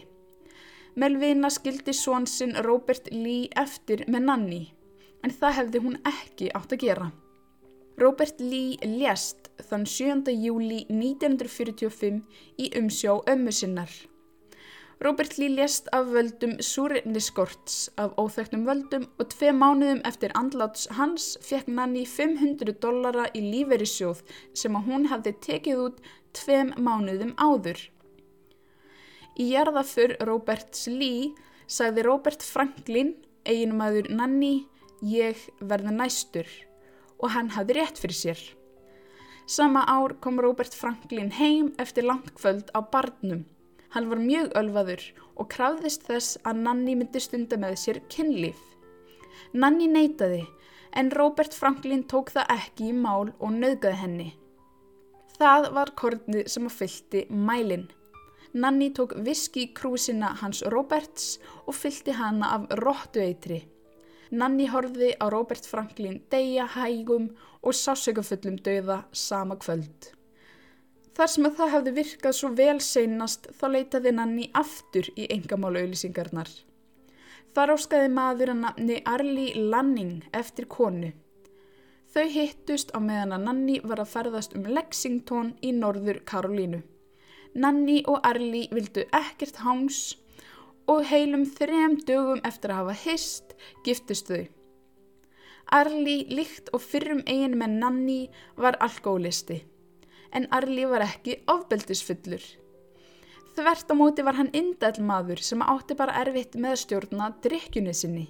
Melvína 0.95 1.49
skildi 1.51 1.91
svon 1.91 2.29
sinn 2.31 2.55
Robert 2.63 3.09
Lee 3.11 3.49
eftir 3.59 4.05
með 4.07 4.27
Nanni 4.29 4.61
en 5.25 5.35
það 5.35 5.57
hefði 5.59 5.83
hún 5.83 5.99
ekki 6.07 6.47
átt 6.55 6.77
að 6.77 6.85
gera. 6.85 7.11
Robert 7.99 8.39
Lee 8.39 8.79
lést 8.87 9.51
þann 9.67 9.83
7. 9.87 10.31
júli 10.31 10.85
1945 10.87 12.23
í 12.59 12.71
umsjá 12.79 13.17
ömmu 13.35 13.51
sinnar. 13.51 13.91
Robert 14.99 15.37
Lee 15.37 15.49
lést 15.49 15.87
af 15.91 16.07
völdum 16.07 16.61
súrniskorts 16.63 17.89
af 17.97 18.13
óþögtum 18.15 18.63
völdum 18.63 19.03
og 19.19 19.27
tvei 19.33 19.51
mánuðum 19.51 19.99
eftir 20.07 20.31
andláts 20.39 20.85
hans 20.95 21.25
fekk 21.43 21.67
Nanni 21.67 22.05
500 22.07 22.77
dollara 22.79 23.25
í 23.35 23.41
líferisjóð 23.43 24.21
sem 24.55 24.77
að 24.79 24.85
hún 24.87 25.07
hafði 25.11 25.33
tekið 25.47 25.81
út 25.85 25.99
tveim 26.39 26.71
mánuðum 26.79 27.33
áður. 27.35 27.81
Í 29.35 29.49
jarðafur 29.51 30.15
Roberts 30.23 30.87
Lee 30.87 31.33
sagði 31.67 32.05
Robert 32.07 32.45
Franklin, 32.45 33.17
eiginumæður 33.43 34.07
Nanni, 34.15 34.69
ég 35.03 35.41
verði 35.59 35.91
næstur 35.91 36.47
og 37.19 37.33
hann 37.35 37.51
hafði 37.51 37.81
rétt 37.81 37.99
fyrir 37.99 38.19
sér. 38.21 38.45
Sama 39.45 39.83
ár 39.91 40.15
kom 40.23 40.39
Robert 40.39 40.73
Franklin 40.73 41.33
heim 41.35 41.73
eftir 41.83 42.07
langkvöld 42.07 42.71
á 42.71 42.79
barnum 42.79 43.43
Hann 43.95 44.09
var 44.11 44.19
mjög 44.19 44.49
ölvaður 44.59 45.03
og 45.39 45.47
krafðist 45.53 46.01
þess 46.03 46.39
að 46.43 46.57
Nanni 46.65 46.97
myndi 46.99 47.19
stunda 47.23 47.55
með 47.55 47.77
sér 47.79 47.99
kynlíf. 48.11 48.59
Nanni 49.55 49.87
neytaði 49.87 50.41
en 50.99 51.11
Robert 51.15 51.55
Franklin 51.55 52.03
tók 52.11 52.33
það 52.35 52.51
ekki 52.57 52.89
í 52.91 52.95
mál 52.97 53.31
og 53.39 53.53
nöðgaði 53.55 53.99
henni. 54.01 54.25
Það 55.39 55.69
var 55.77 55.93
kornið 55.99 56.49
sem 56.51 56.67
að 56.67 56.75
fylti 56.81 57.21
mælinn. 57.31 57.87
Nanni 58.55 58.89
tók 58.95 59.15
viski 59.23 59.69
krúsina 59.75 60.33
hans 60.41 60.59
Roberts 60.75 61.37
og 61.63 61.79
fylti 61.79 62.15
hana 62.19 62.51
af 62.57 62.67
róttueitri. 62.81 63.61
Nanni 64.35 64.67
horfiði 64.71 65.13
á 65.23 65.31
Robert 65.31 65.67
Franklin 65.71 66.19
deyja 66.31 66.67
hægum 66.75 67.31
og 67.63 67.79
sásökafullum 67.79 68.59
dauða 68.59 69.03
sama 69.11 69.55
kvöld. 69.55 70.11
Þar 71.15 71.29
sem 71.31 71.45
að 71.47 71.53
það 71.57 71.69
hefði 71.71 71.91
virkað 71.95 72.33
svo 72.35 72.47
vel 72.51 72.79
seinast 72.83 73.45
þá 73.55 73.65
leitaði 73.71 74.11
Nanni 74.17 74.45
aftur 74.59 75.07
í 75.15 75.27
engamála 75.31 75.83
auðlýsingarnar. 75.85 76.49
Þar 77.55 77.71
áskaði 77.77 78.09
maður 78.11 78.49
að 78.51 78.57
nafni 78.63 78.97
Arli 79.07 79.45
Lanning 79.55 80.25
eftir 80.35 80.65
konu. 80.67 81.13
Þau 82.11 82.25
hittust 82.33 82.91
á 82.91 82.99
meðan 82.99 83.31
að 83.37 83.45
Nanni 83.45 83.77
var 83.79 84.01
að 84.03 84.11
ferðast 84.11 84.57
um 84.59 84.67
Lexington 84.67 85.53
í 85.63 85.71
norður 85.77 86.19
Karolínu. 86.27 86.81
Nanni 87.55 88.01
og 88.11 88.19
Arli 88.27 88.65
vildu 88.75 89.05
ekkert 89.15 89.61
háns 89.63 90.01
og 90.91 91.05
heilum 91.07 91.45
þrem 91.47 91.95
dögum 92.03 92.43
eftir 92.43 92.73
að 92.73 92.81
hafa 92.81 92.97
hist 93.05 93.55
giftist 93.87 94.27
þau. 94.33 94.43
Arli 95.79 96.17
líkt 96.27 96.73
og 96.75 96.83
fyrrum 96.83 97.23
eigin 97.23 97.55
með 97.63 97.79
Nanni 97.79 98.19
var 98.59 98.75
alkoholisti 98.83 99.61
en 100.35 100.47
Arli 100.55 100.85
var 100.91 101.05
ekki 101.05 101.39
ofbeldisfullur. 101.51 102.43
Þvert 103.55 103.91
á 103.91 103.95
móti 103.95 104.23
var 104.27 104.35
hann 104.35 104.51
indæl 104.51 104.99
maður 104.99 105.39
sem 105.47 105.63
átti 105.63 105.95
bara 105.95 106.17
erfitt 106.25 106.57
með 106.59 106.75
að 106.75 106.81
stjórna 106.81 107.29
drikkjunni 107.45 107.93
sinni. 107.95 108.25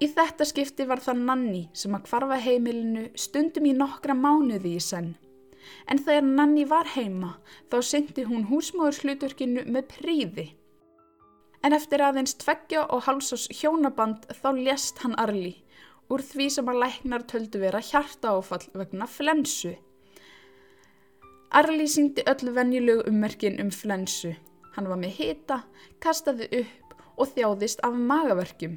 Í 0.00 0.08
þetta 0.08 0.46
skipti 0.48 0.86
var 0.88 1.00
það 1.04 1.24
Nanni 1.28 1.62
sem 1.76 1.96
að 1.96 2.06
kvarfa 2.08 2.38
heimilinu 2.40 3.08
stundum 3.20 3.66
í 3.68 3.74
nokkra 3.76 4.16
mánuði 4.16 4.76
í 4.76 4.84
senn. 4.84 5.14
En 5.88 6.00
þegar 6.00 6.24
Nanni 6.28 6.64
var 6.68 6.88
heima 6.94 7.34
þá 7.72 7.76
syndi 7.84 8.24
hún 8.28 8.46
húsmóðurslutverkinu 8.48 9.66
með 9.68 9.90
príði. 9.92 10.46
En 11.64 11.76
eftir 11.76 12.00
aðeins 12.00 12.36
tveggja 12.40 12.86
og 12.88 13.04
halsás 13.08 13.48
hjónaband 13.52 14.24
þá 14.40 14.48
lést 14.56 15.00
hann 15.04 15.16
Arli 15.20 15.58
úr 16.10 16.24
því 16.24 16.48
sem 16.50 16.68
að 16.72 16.80
læknar 16.82 17.24
töldu 17.30 17.60
vera 17.62 17.80
hjarta 17.84 18.32
áfall 18.34 18.64
vegna 18.74 19.06
flensu. 19.06 19.76
Arli 21.50 21.88
syngdi 21.90 22.22
öll 22.30 22.52
venjulegu 22.54 23.02
ummerkin 23.10 23.56
um 23.58 23.70
flensu. 23.74 24.36
Hann 24.76 24.86
var 24.86 25.00
með 25.02 25.16
hita, 25.16 25.56
kastaði 25.98 26.46
upp 26.60 26.92
og 27.18 27.32
þjáðist 27.34 27.82
af 27.82 27.96
magaverkjum. 28.10 28.76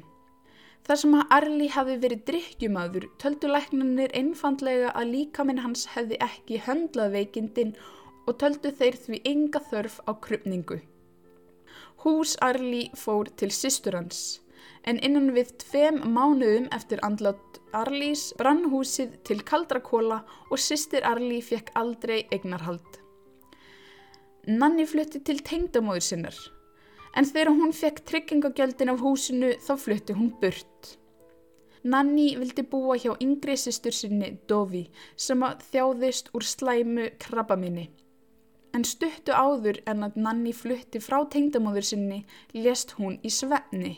Þar 0.84 1.00
sem 1.00 1.14
að 1.14 1.36
Arli 1.36 1.68
hafi 1.70 1.94
verið 2.02 2.24
drikkjumadur 2.30 3.06
töldu 3.22 3.52
læknanir 3.52 4.10
einfandlega 4.18 4.90
að 4.90 5.12
líkaminn 5.12 5.62
hans 5.62 5.86
hefði 5.94 6.18
ekki 6.26 6.58
höndlað 6.66 7.14
veikindin 7.14 7.76
og 8.26 8.40
töldu 8.42 8.74
þeir 8.74 8.98
því 9.06 9.22
enga 9.30 9.62
þörf 9.70 10.00
á 10.10 10.12
krupningu. 10.26 10.82
Hús 12.02 12.34
Arli 12.42 12.88
fór 12.98 13.30
til 13.38 13.54
sýstur 13.54 14.00
hans 14.02 14.40
en 14.90 14.98
innan 15.00 15.30
við 15.36 15.54
tveim 15.64 16.02
mánuðum 16.14 16.66
eftir 16.76 17.00
andlátt 17.06 17.60
Arlís 17.74 18.28
brann 18.38 18.66
húsið 18.70 19.16
til 19.26 19.40
kaldrakóla 19.46 20.20
og 20.50 20.60
sýstir 20.60 21.06
Arlí 21.08 21.40
fekk 21.42 21.72
aldrei 21.80 22.20
eignarhald. 22.34 23.00
Nanni 24.46 24.84
flutti 24.86 25.22
til 25.24 25.40
tengdamóður 25.40 26.04
sinnar, 26.04 26.36
en 27.16 27.24
þegar 27.24 27.54
hún 27.56 27.72
fekk 27.72 28.04
tryggingagjöldin 28.10 28.92
af 28.92 29.00
húsinu 29.00 29.54
þá 29.64 29.72
flutti 29.80 30.16
hún 30.18 30.30
burt. 30.40 30.98
Nanni 31.84 32.30
vildi 32.40 32.64
búa 32.64 32.96
hjá 32.96 33.12
yngri 33.20 33.56
sýstur 33.60 33.92
sinni 33.92 34.30
Dovi 34.48 34.86
sem 35.16 35.42
að 35.44 35.64
þjáðist 35.72 36.30
úr 36.36 36.46
slæmu 36.48 37.10
krabba 37.20 37.56
minni. 37.60 37.90
En 38.74 38.84
stuttu 38.88 39.32
áður 39.32 39.82
en 39.90 40.06
að 40.06 40.16
Nanni 40.16 40.54
flutti 40.56 41.00
frá 41.00 41.18
tengdamóður 41.30 41.86
sinni 41.90 42.24
lést 42.56 42.96
hún 42.98 43.18
í 43.22 43.30
svenni. 43.30 43.94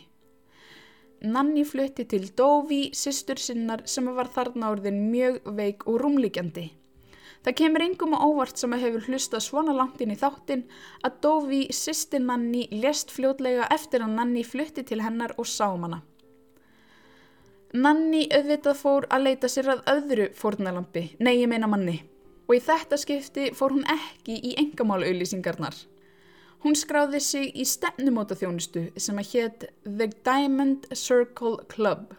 Nanni 1.25 1.65
flutti 1.65 2.05
til 2.05 2.27
Dóvi, 2.37 2.91
sýstur 2.93 3.41
sinnar 3.41 3.87
sem 3.89 4.09
var 4.17 4.29
þarna 4.35 4.69
orðin 4.75 5.07
mjög 5.11 5.39
veik 5.57 5.87
og 5.89 6.03
rúmlíkjandi. 6.03 6.67
Það 7.47 7.57
kemur 7.61 7.85
yngum 7.85 8.17
og 8.17 8.25
óvart 8.27 8.59
sem 8.61 8.73
hefur 8.75 9.07
hlusta 9.07 9.41
svona 9.41 9.73
langt 9.73 10.01
inn 10.03 10.13
í 10.13 10.19
þáttin 10.19 10.67
að 11.07 11.21
Dóvi, 11.25 11.63
sýstir 11.73 12.21
Nanni, 12.21 12.67
lest 12.83 13.15
fljótlega 13.15 13.69
eftir 13.73 14.05
að 14.05 14.17
Nanni 14.19 14.45
flutti 14.45 14.85
til 14.85 15.01
hennar 15.01 15.33
og 15.39 15.49
sá 15.49 15.71
um 15.71 15.87
hana. 15.87 16.03
Nanni 17.73 18.27
auðvitað 18.29 18.79
fór 18.81 19.09
að 19.11 19.27
leita 19.29 19.49
sér 19.49 19.73
að 19.73 19.85
öðru 19.93 20.31
fórnalampi, 20.37 21.09
nei 21.19 21.37
ég 21.41 21.49
meina 21.49 21.69
manni, 21.71 22.01
og 22.49 22.59
í 22.59 22.63
þetta 22.63 22.99
skipti 23.01 23.51
fór 23.57 23.75
hún 23.75 23.89
ekki 23.89 24.37
í 24.37 24.57
engamála 24.61 25.09
auðlýsingarnar. 25.09 25.77
Hún 26.67 26.75
skráði 26.75 27.21
sig 27.23 27.53
í 27.55 27.63
stefnumóta 27.63 28.35
þjónustu 28.35 28.81
sem 28.99 29.21
að 29.23 29.29
hétt 29.37 29.67
The 29.85 30.09
Diamond 30.27 30.89
Circle 30.99 31.61
Club. 31.71 32.17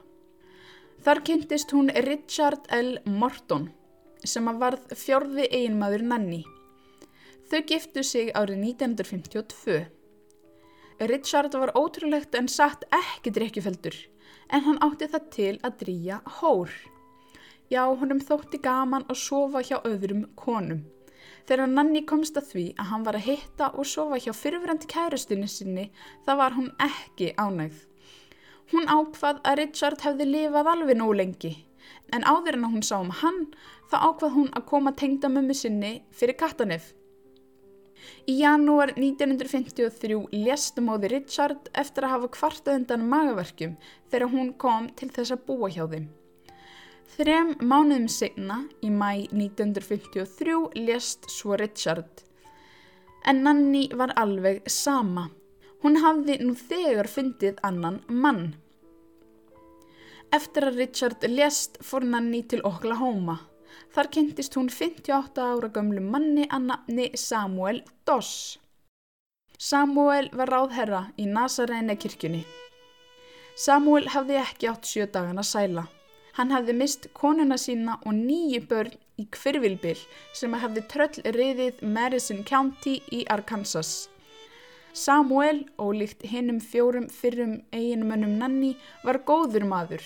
Þar 1.04 1.20
kynntist 1.27 1.74
hún 1.75 1.92
Richard 2.06 2.70
L. 2.72 2.94
Morton 3.04 3.66
sem 4.24 4.48
að 4.48 4.62
varð 4.62 4.96
fjörði 4.96 5.50
eiginmaður 5.51 6.08
Nanni. 6.13 6.39
Þau 7.51 7.60
giftu 7.74 8.08
sig 8.08 8.32
árið 8.32 8.63
1952. 8.70 9.77
Richard 11.12 11.60
var 11.60 11.75
ótrúlegt 11.75 12.39
en 12.39 12.48
satt 12.48 12.88
ekki 13.04 13.36
drikkjufeldur 13.36 14.00
en 14.48 14.63
hann 14.70 14.80
átti 14.80 15.12
það 15.12 15.32
til 15.36 15.56
að 15.60 15.82
drýja 15.84 16.24
hór. 16.39 16.72
Já, 17.68 17.84
honum 17.84 18.24
þótti 18.24 18.63
gaman 18.63 19.10
að 19.12 19.25
sofa 19.27 19.60
hjá 19.60 19.82
öðrum 19.84 20.30
konum. 20.39 20.88
Þegar 21.48 21.72
Nanni 21.72 22.03
komst 22.07 22.38
að 22.39 22.50
því 22.51 22.65
að 22.75 22.89
hann 22.91 23.05
var 23.07 23.17
að 23.19 23.27
hitta 23.27 23.69
og 23.74 23.88
sofa 23.88 24.19
hjá 24.24 24.34
fyrfirandi 24.36 24.89
kærustunni 24.91 25.48
sinni 25.51 25.86
þá 26.25 26.34
var 26.41 26.57
hún 26.57 26.74
ekki 26.84 27.31
ánægð. 27.39 27.79
Hún 28.74 28.89
ákvað 28.91 29.39
að 29.48 29.57
Richard 29.62 30.03
hefði 30.03 30.27
lifað 30.27 30.72
alveg 30.74 31.00
nóg 31.00 31.15
lengi 31.22 31.53
en 32.13 32.27
áður 32.27 32.57
en 32.57 32.67
að 32.67 32.74
hún 32.75 32.86
sá 32.86 32.96
um 33.00 33.13
hann 33.22 33.41
þá 33.91 33.98
ákvað 34.10 34.36
hún 34.36 34.53
að 34.60 34.67
koma 34.72 34.93
tengda 35.01 35.31
mömmu 35.31 35.55
sinni 35.55 35.93
fyrir 36.12 36.36
Katanef. 36.39 36.93
Í 38.27 38.38
janúar 38.41 38.93
1953 38.96 40.19
lést 40.36 40.79
móði 40.84 41.12
Richard 41.15 41.72
eftir 41.81 42.05
að 42.05 42.13
hafa 42.15 42.31
kvartað 42.38 42.79
undan 42.81 43.07
magaverkjum 43.12 43.75
þegar 44.12 44.31
hún 44.36 44.53
kom 44.63 44.91
til 45.00 45.10
þess 45.15 45.36
að 45.36 45.46
búa 45.48 45.72
hjá 45.72 45.86
þeim. 45.88 46.07
Þrem 47.15 47.55
mánuðum 47.63 48.07
segna, 48.11 48.59
í 48.83 48.89
mæ 48.91 49.29
1953, 49.31 50.57
lést 50.75 51.29
svo 51.31 51.55
Richard. 51.57 52.23
En 53.25 53.41
Nanni 53.45 53.87
var 53.95 54.13
alveg 54.19 54.67
sama. 54.69 55.29
Hún 55.83 55.99
hafði 56.03 56.37
nú 56.43 56.53
þegar 56.57 57.07
fundið 57.07 57.59
annan 57.63 58.01
mann. 58.09 58.55
Eftir 60.35 60.67
að 60.67 60.81
Richard 60.81 61.23
lést 61.31 61.79
fór 61.79 62.03
Nanni 62.03 62.43
til 62.43 62.61
Oklahoma. 62.67 63.39
Þar 63.95 64.11
kynntist 64.13 64.57
hún 64.59 64.69
58 64.73 65.41
ára 65.41 65.71
gömlu 65.73 66.03
manni 66.03 66.47
að 66.51 66.69
nafni 66.71 67.09
Samuel 67.15 67.83
Doss. 68.05 68.57
Samuel 69.57 70.29
var 70.37 70.51
ráðherra 70.53 71.05
í 71.17 71.25
Nazaræna 71.25 71.95
kirkjunni. 71.97 72.43
Samuel 73.57 74.11
hafði 74.13 74.37
ekki 74.43 74.69
átt 74.69 74.85
sjö 74.85 75.07
dagana 75.09 75.45
sæla. 75.45 75.87
Hann 76.38 76.53
hafði 76.53 76.74
mist 76.77 77.08
konuna 77.17 77.58
sína 77.58 77.96
og 78.06 78.13
nýju 78.13 78.62
börn 78.70 78.94
í 79.17 79.25
kvirvilbil 79.34 79.98
sem 80.38 80.53
hafði 80.62 80.84
tröll 80.91 81.34
riðið 81.38 81.82
Madison 81.96 82.44
County 82.46 83.00
í 83.10 83.24
Arkansas. 83.34 84.08
Samuel, 84.94 85.63
ólíkt 85.82 86.25
hinnum 86.29 86.60
fjórum 86.62 87.08
fyrrum 87.10 87.60
eiginmönnum 87.74 88.38
Nanni, 88.38 88.75
var 89.03 89.22
góður 89.25 89.65
maður. 89.65 90.03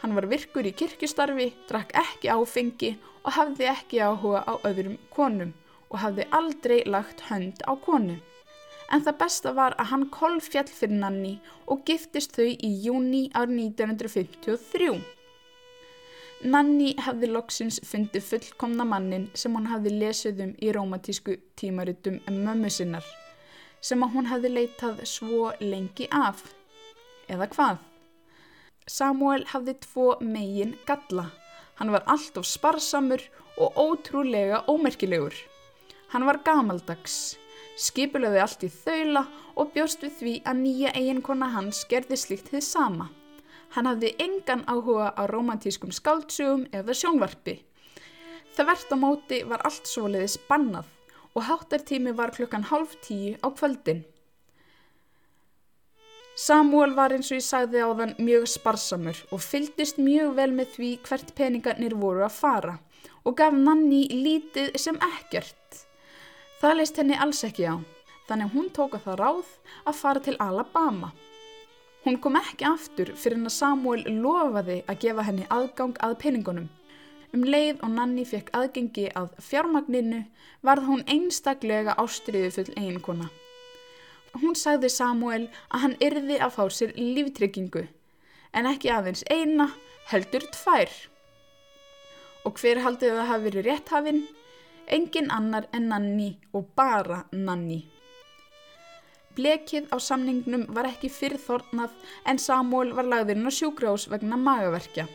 Hann 0.00 0.16
var 0.16 0.28
virkur 0.28 0.64
í 0.68 0.72
kirkjustarfi, 0.72 1.50
drakk 1.68 1.92
ekki 2.00 2.32
áfengi 2.32 2.94
og 3.22 3.36
hafði 3.36 3.68
ekki 3.72 4.00
áhuga 4.04 4.44
á 4.48 4.54
öðrum 4.64 4.96
konum 5.12 5.52
og 5.90 6.00
hafði 6.00 6.28
aldrei 6.32 6.78
lagt 6.88 7.26
hönd 7.28 7.60
á 7.68 7.76
konu 7.76 8.16
en 8.92 9.04
það 9.04 9.18
besta 9.20 9.52
var 9.56 9.74
að 9.80 9.90
hann 9.90 10.06
kolfjall 10.12 10.68
fyrir 10.68 10.98
Nanni 11.00 11.34
og 11.70 11.84
giftist 11.88 12.36
þau 12.36 12.46
í 12.52 12.70
júni 12.84 13.26
ár 13.34 13.48
1953. 13.50 15.00
Nanni 16.44 16.90
hafði 17.00 17.30
loksins 17.32 17.78
fundið 17.88 18.26
fullkomna 18.28 18.84
mannin 18.84 19.30
sem 19.34 19.54
hún 19.56 19.70
hafði 19.70 19.94
lesið 20.02 20.42
um 20.44 20.50
í 20.60 20.72
rómatísku 20.76 21.38
tímaritum 21.56 22.18
um 22.28 22.40
mömmu 22.44 22.68
sinnar, 22.72 23.06
sem 23.80 24.02
að 24.04 24.12
hún 24.16 24.28
hafði 24.28 24.50
leitað 24.52 25.00
svo 25.08 25.54
lengi 25.60 26.08
af. 26.12 26.42
Eða 27.32 27.48
hvað? 27.54 27.78
Samuel 28.86 29.46
hafði 29.54 29.78
tvo 29.86 30.10
megin 30.20 30.76
galla. 30.84 31.30
Hann 31.80 31.94
var 31.94 32.04
allt 32.06 32.36
of 32.36 32.46
sparsamur 32.46 33.24
og 33.56 33.80
ótrúlega 33.80 34.60
ómerkilegur. 34.68 35.34
Hann 36.12 36.28
var 36.28 36.42
gamaldags 36.44 37.38
skipulaði 37.80 38.40
allt 38.42 38.64
í 38.66 38.70
þaula 38.70 39.24
og 39.58 39.72
bjóst 39.74 40.04
við 40.04 40.16
því 40.18 40.34
að 40.46 40.60
nýja 40.62 40.94
eiginkona 40.94 41.50
hans 41.54 41.84
gerði 41.90 42.18
slikt 42.18 42.50
þið 42.52 42.66
sama. 42.66 43.10
Hann 43.74 43.88
hafði 43.90 44.14
engan 44.22 44.62
áhuga 44.70 45.10
á 45.18 45.22
romantískum 45.26 45.90
skáldsugum 45.94 46.68
eða 46.70 46.94
sjónvarpi. 46.94 47.58
Það 48.54 48.68
verðt 48.70 48.92
á 48.94 48.96
móti 49.02 49.38
var 49.50 49.64
allt 49.66 49.88
svoleiðis 49.90 50.36
bannað 50.48 50.90
og 51.34 51.46
háttartími 51.48 52.12
var 52.14 52.30
klukkan 52.34 52.68
halv 52.70 52.94
tíu 53.02 53.34
á 53.42 53.50
kvöldin. 53.50 54.04
Samuel 56.34 56.94
var 56.94 57.14
eins 57.14 57.30
og 57.30 57.38
ég 57.38 57.46
sagði 57.46 57.82
á 57.82 57.90
þann 57.94 58.14
mjög 58.18 58.46
sparsamur 58.50 59.18
og 59.34 59.42
fyldist 59.42 60.00
mjög 60.02 60.32
vel 60.38 60.50
með 60.54 60.72
því 60.76 60.88
hvert 61.06 61.34
peningarnir 61.38 61.94
voru 61.98 62.24
að 62.26 62.38
fara 62.38 62.78
og 63.24 63.36
gaf 63.38 63.54
Nanni 63.54 64.06
lítið 64.10 64.74
sem 64.78 64.98
ekkert. 65.02 65.84
Það 66.60 66.78
leist 66.78 66.98
henni 66.98 67.18
alls 67.18 67.42
ekki 67.46 67.68
á, 67.70 67.78
þannig 68.26 68.50
hún 68.54 68.70
tóka 68.74 68.98
það 69.02 69.20
ráð 69.22 69.54
að 69.86 70.00
fara 70.00 70.24
til 70.26 70.36
Alabama. 70.42 71.12
Hún 72.04 72.18
kom 72.20 72.36
ekki 72.36 72.66
aftur 72.68 73.12
fyrir 73.16 73.38
en 73.38 73.48
að 73.48 73.54
Samuel 73.56 74.02
lofaði 74.20 74.82
að 74.84 75.00
gefa 75.04 75.24
henni 75.28 75.46
aðgang 75.56 75.96
að 76.04 76.18
peningunum. 76.24 76.68
Um 77.34 77.46
leið 77.48 77.80
og 77.82 77.94
Nanni 77.94 78.26
fekk 78.28 78.52
aðgengi 78.54 79.08
að 79.18 79.32
fjármagninu 79.42 80.20
varð 80.66 80.86
hún 80.90 81.02
einstaklega 81.10 81.96
ástriðu 81.98 82.52
full 82.58 82.76
eiginkona. 82.76 83.30
Hún 84.42 84.54
sagði 84.58 84.90
Samuel 84.92 85.48
að 85.70 85.82
hann 85.86 85.98
yrði 86.02 86.38
að 86.42 86.54
fá 86.58 86.62
sér 86.70 86.94
líftryggingu, 86.98 87.86
en 88.52 88.70
ekki 88.70 88.92
aðeins 88.92 89.24
eina, 89.30 89.70
heldur 90.10 90.46
tvær. 90.54 90.92
Og 92.44 92.58
hver 92.60 92.82
haldið 92.84 93.16
það 93.16 93.30
hafi 93.32 93.48
verið 93.48 93.70
rétthafinn? 93.70 94.24
engin 94.86 95.30
annar 95.30 95.66
en 95.72 95.88
Nanni 95.88 96.38
og 96.52 96.66
bara 96.76 97.24
Nanni. 97.32 97.93
Blekið 99.34 99.88
á 99.90 99.98
samningnum 99.98 100.68
var 100.76 100.86
ekki 100.86 101.10
fyrir 101.10 101.40
þornað 101.42 101.94
en 102.30 102.38
Samuel 102.38 102.92
var 102.94 103.08
lagðurinn 103.10 103.50
á 103.50 103.52
sjúgrás 103.54 104.06
vegna 104.12 104.38
magaverkja. 104.38 105.08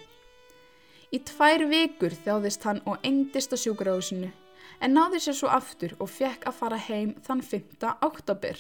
Í 1.16 1.22
tvær 1.26 1.64
vikur 1.72 2.14
þjáðist 2.26 2.66
hann 2.68 2.82
og 2.86 3.00
engdist 3.08 3.56
á 3.56 3.58
sjúgrásinu 3.58 4.30
en 4.84 4.94
náði 4.96 5.22
sér 5.24 5.38
svo 5.40 5.52
aftur 5.56 5.96
og 6.00 6.12
fekk 6.12 6.46
að 6.50 6.58
fara 6.60 6.80
heim 6.90 7.16
þann 7.26 7.42
5. 7.44 7.96
oktober. 8.06 8.60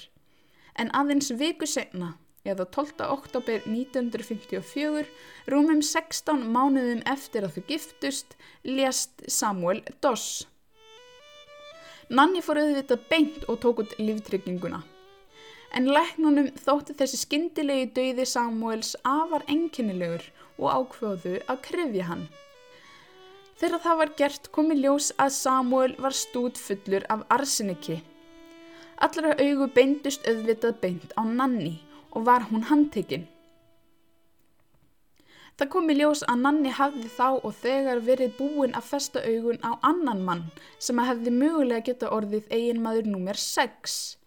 En 0.80 0.92
aðeins 0.96 1.32
viku 1.36 1.68
segna, 1.68 2.14
eða 2.48 2.66
12. 2.72 3.04
oktober 3.12 3.66
1954, 3.68 5.08
rúmum 5.52 5.82
16 5.84 6.46
mánuðum 6.54 7.04
eftir 7.10 7.48
að 7.48 7.58
þau 7.58 7.66
giftust, 7.74 8.38
lést 8.64 9.26
Samuel 9.28 9.84
Doss. 10.00 10.46
Nanni 12.10 12.42
fór 12.42 12.64
auðvitað 12.64 13.04
beint 13.12 13.44
og 13.52 13.60
tók 13.62 13.84
út 13.84 14.00
líftrygginguna. 14.00 14.82
En 15.78 15.86
læknunum 15.94 16.50
þótti 16.58 16.96
þessi 16.98 17.20
skyndilegi 17.24 17.90
dauði 17.96 18.26
Samuels 18.26 18.96
afar 19.06 19.44
enginnilegur 19.54 20.24
og 20.58 20.70
ákvöðu 20.74 21.36
að 21.46 21.60
krefja 21.68 22.08
hann. 22.10 22.24
Þegar 23.60 23.84
það 23.84 24.00
var 24.02 24.14
gert 24.22 24.50
komi 24.56 24.78
ljós 24.80 25.10
að 25.20 25.34
Samuel 25.36 25.96
var 26.00 26.16
stút 26.16 26.58
fullur 26.58 27.06
af 27.14 27.26
arseniki. 27.36 28.00
Allra 29.04 29.36
augu 29.36 29.68
beindust 29.76 30.26
auðvitað 30.28 30.80
beint 30.82 31.14
á 31.20 31.24
Nanni 31.24 31.76
og 32.12 32.26
var 32.28 32.48
hún 32.50 32.66
handtekinn. 32.70 33.28
Það 35.60 35.70
kom 35.74 35.92
í 35.92 35.96
ljós 36.00 36.24
að 36.24 36.42
Nanni 36.46 36.72
hafði 36.72 37.10
þá 37.12 37.28
og 37.36 37.52
þegar 37.60 38.02
verið 38.04 38.38
búin 38.40 38.76
að 38.80 38.90
festa 38.94 39.24
augun 39.28 39.60
á 39.60 39.76
annan 39.84 40.24
mann 40.24 40.46
sem 40.80 41.00
að 41.04 41.12
hefði 41.14 41.36
mögulega 41.36 41.86
geta 41.92 42.12
orðið 42.16 42.48
eiginmaður 42.48 43.12
númer 43.12 43.40
6. 43.44 44.19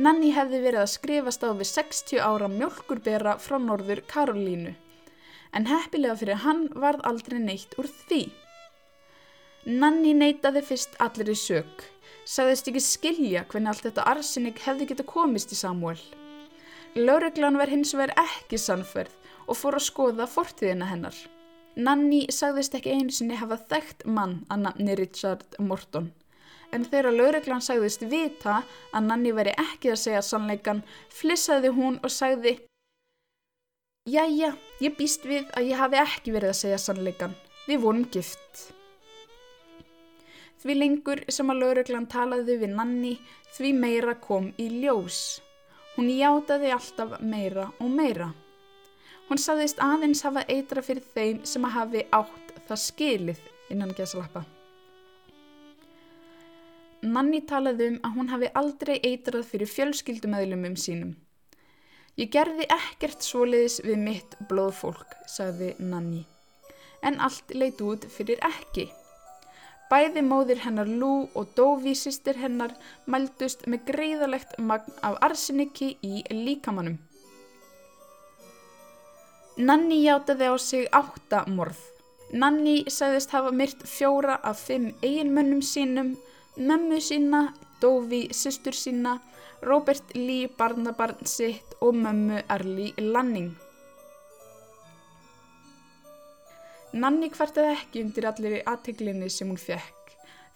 Nanni 0.00 0.30
hefði 0.32 0.62
verið 0.64 0.80
að 0.80 0.92
skrifast 0.94 1.42
á 1.44 1.52
við 1.52 1.68
60 1.68 2.20
ára 2.24 2.46
mjölkurbera 2.48 3.34
frá 3.42 3.58
norður 3.60 4.00
Karolínu, 4.08 4.70
en 5.52 5.66
heppilega 5.68 6.14
fyrir 6.16 6.40
hann 6.44 6.62
varð 6.84 7.02
aldrei 7.10 7.36
neitt 7.42 7.74
úr 7.76 7.88
því. 7.88 8.20
Nanni 9.82 10.14
neytaði 10.16 10.62
fyrst 10.64 10.96
allir 11.04 11.28
í 11.34 11.36
sög, 11.36 11.84
sagðist 12.24 12.70
ekki 12.70 12.80
skilja 12.86 13.42
hvernig 13.50 13.74
allt 13.74 13.84
þetta 13.90 14.06
arsinnig 14.14 14.62
hefði 14.64 14.86
geta 14.92 15.06
komist 15.10 15.52
í 15.52 15.58
Samuel. 15.58 16.00
Laureglan 16.96 17.60
var 17.60 17.68
hins 17.68 17.92
vegar 17.92 18.14
ekki 18.24 18.56
sannferð 18.62 19.12
og 19.50 19.58
fór 19.60 19.76
að 19.76 19.86
skoða 19.90 20.30
fortíðina 20.30 20.88
hennar. 20.88 21.18
Nanni 21.76 22.22
sagðist 22.32 22.78
ekki 22.78 22.96
einu 22.96 23.12
sinni 23.12 23.36
hafa 23.36 23.60
þekkt 23.68 24.08
mann 24.08 24.40
að 24.48 24.64
nafni 24.64 24.96
Richard 25.02 25.60
Morton. 25.60 26.08
En 26.70 26.84
þegar 26.86 27.16
lögreglan 27.16 27.62
sagðist 27.64 28.04
vita 28.10 28.60
að 28.94 29.06
Nanni 29.08 29.32
veri 29.34 29.54
ekki 29.58 29.90
að 29.90 30.02
segja 30.04 30.22
sannleikan, 30.22 30.82
flissaði 31.10 31.72
hún 31.74 31.98
og 32.04 32.12
sagði 32.14 32.58
Jæja, 34.08 34.54
ég 34.80 34.94
býst 34.96 35.26
við 35.28 35.50
að 35.54 35.66
ég 35.70 35.78
hafi 35.78 35.98
ekki 36.00 36.32
verið 36.34 36.54
að 36.54 36.60
segja 36.62 36.78
sannleikan. 36.80 37.34
Við 37.68 37.82
vorum 37.82 38.06
gift. 38.10 38.62
Því 40.60 40.76
lengur 40.76 41.20
sem 41.28 41.52
að 41.52 41.60
lögreglan 41.62 42.08
talaði 42.10 42.56
við 42.62 42.74
Nanni, 42.78 43.12
því 43.56 43.72
meira 43.76 44.14
kom 44.20 44.50
í 44.60 44.68
ljós. 44.80 45.40
Hún 45.96 46.08
játaði 46.12 46.72
alltaf 46.74 47.18
meira 47.20 47.68
og 47.78 47.92
meira. 47.92 48.30
Hún 49.28 49.38
saðist 49.38 49.78
aðeins 49.84 50.24
hafa 50.26 50.46
eitra 50.48 50.82
fyrir 50.82 51.04
þeim 51.14 51.44
sem 51.46 51.68
að 51.68 51.76
hafi 51.76 52.06
átt 52.10 52.56
það 52.66 52.82
skilið 52.86 53.44
innan 53.70 53.94
gesalappa. 53.94 54.42
Nanni 57.02 57.40
talaði 57.48 57.86
um 57.94 57.98
að 58.04 58.16
hún 58.18 58.28
hafi 58.28 58.48
aldrei 58.60 58.96
eitrað 59.00 59.46
fyrir 59.48 59.70
fjölskyldumæðlumum 59.72 60.76
sínum. 60.76 61.14
Ég 62.20 62.28
gerði 62.34 62.66
ekkert 62.68 63.24
svoliðis 63.24 63.78
við 63.86 64.00
mitt 64.04 64.34
blóðfólk, 64.50 65.14
sagði 65.26 65.72
Nanni. 65.78 66.26
En 67.00 67.16
allt 67.24 67.54
leit 67.56 67.80
út 67.80 68.04
fyrir 68.12 68.42
ekki. 68.44 68.90
Bæði 69.90 70.22
móðir 70.22 70.60
hennar 70.62 70.86
Lú 70.86 71.30
og 71.34 71.54
Dóvi 71.56 71.96
sýstir 71.98 72.36
hennar 72.38 72.74
mældust 73.10 73.64
með 73.66 73.86
greiðalegt 73.88 74.58
magn 74.58 74.92
af 75.02 75.16
arsenikki 75.24 75.94
í 76.04 76.20
líkamannum. 76.30 76.98
Nanni 79.56 80.02
játaði 80.04 80.46
á 80.52 80.54
sig 80.60 80.86
átta 80.92 81.42
morð. 81.48 81.80
Nanni 82.32 82.84
sagðist 82.86 83.32
hafa 83.34 83.50
myrt 83.50 83.82
fjóra 83.88 84.36
af 84.46 84.60
fimm 84.68 84.92
eiginmönnum 85.02 85.64
sínum, 85.64 86.14
mömmu 86.60 87.00
sína, 87.00 87.54
Dófi, 87.80 88.28
sýstur 88.36 88.76
sína, 88.76 89.16
Robert 89.64 90.12
Lee, 90.14 90.48
barnabarn 90.58 91.26
sitt 91.26 91.74
og 91.80 91.94
mömmu 91.96 92.42
Arli 92.48 92.92
Lanning. 92.98 93.54
Nanni 96.92 97.30
hvartaði 97.30 97.72
ekki 97.76 98.04
undir 98.04 98.26
allir 98.28 98.60
aðteglinni 98.66 99.30
sem 99.30 99.48
hún 99.48 99.60
fekk. 99.60 99.96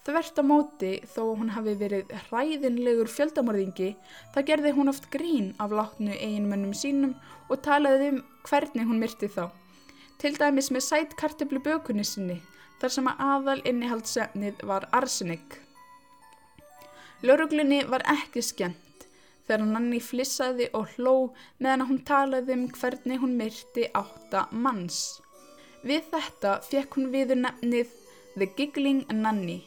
Þvert 0.05 0.37
á 0.37 0.43
móti 0.45 0.91
þó 1.15 1.21
hún 1.39 1.49
hafi 1.55 1.73
verið 1.79 2.11
hræðinlegur 2.27 3.09
fjöldamorðingi 3.09 3.95
það 4.35 4.47
gerði 4.51 4.73
hún 4.77 4.91
oft 4.91 5.09
grín 5.09 5.53
af 5.57 5.73
látnu 5.73 6.13
eiginmönnum 6.13 6.75
sínum 6.77 7.15
og 7.49 7.63
talaði 7.65 8.11
um 8.13 8.19
hvernig 8.45 8.85
hún 8.85 9.01
myrti 9.01 9.31
þá. 9.31 9.47
Til 10.21 10.35
dæmis 10.37 10.69
með 10.69 10.85
sætt 10.85 11.17
karteblu 11.17 11.63
bökunni 11.65 12.05
sinni 12.05 12.37
þar 12.81 12.93
sem 12.93 13.09
að 13.09 13.23
aðal 13.31 13.61
innihaldsefnið 13.65 14.61
var 14.69 14.85
arsenik. 14.93 15.64
Lauruglunni 17.25 17.79
var 17.89 18.03
ekki 18.11 18.41
skemmt 18.45 19.05
þegar 19.47 19.63
Nanni 19.65 19.97
flissaði 20.01 20.67
og 20.77 20.91
hló 20.93 21.13
meðan 21.57 21.85
hún 21.89 22.01
talaði 22.05 22.53
um 22.53 22.65
hvernig 22.75 23.21
hún 23.21 23.33
myrti 23.39 23.87
átta 23.97 24.43
manns. 24.51 24.99
Við 25.81 26.05
þetta 26.11 26.59
fekk 26.67 26.99
hún 26.99 27.09
viður 27.13 27.41
nefnið 27.47 27.95
The 28.35 28.49
Giggling 28.57 29.01
Nanny 29.09 29.63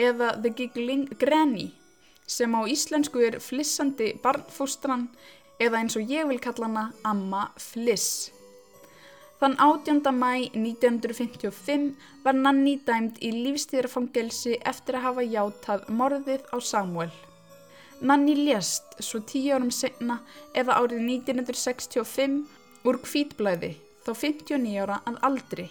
eða 0.00 0.34
The 0.42 0.52
Giggling 0.58 1.08
Granny 1.20 1.70
sem 2.28 2.52
á 2.52 2.60
íslensku 2.68 3.24
er 3.24 3.40
flissandi 3.40 4.12
barnfústran 4.20 5.08
eða 5.60 5.80
eins 5.80 5.96
og 5.96 6.12
ég 6.12 6.28
vil 6.28 6.40
kalla 6.44 6.68
hana 6.68 6.86
Amma 7.08 7.48
Fliss. 7.56 8.32
Þann 9.42 9.56
18. 9.58 10.04
mæ 10.14 10.54
1955 10.54 11.86
var 12.22 12.36
Nanni 12.38 12.76
dæmt 12.86 13.16
í 13.26 13.32
lífstíðarfangelsi 13.34 14.52
eftir 14.70 14.94
að 15.00 15.02
hafa 15.08 15.24
játað 15.26 15.88
morðið 16.00 16.44
á 16.54 16.56
Samuel. 16.62 17.08
Nanni 18.06 18.36
lést 18.38 18.94
svo 19.02 19.18
tíu 19.26 19.56
árum 19.56 19.72
senna 19.74 20.20
eða 20.54 20.76
árið 20.78 21.02
1965 21.08 22.38
úr 22.86 23.00
kvítblæði 23.02 23.72
þá 24.06 24.12
59 24.20 24.78
ára 24.84 25.00
að 25.10 25.18
aldri. 25.30 25.66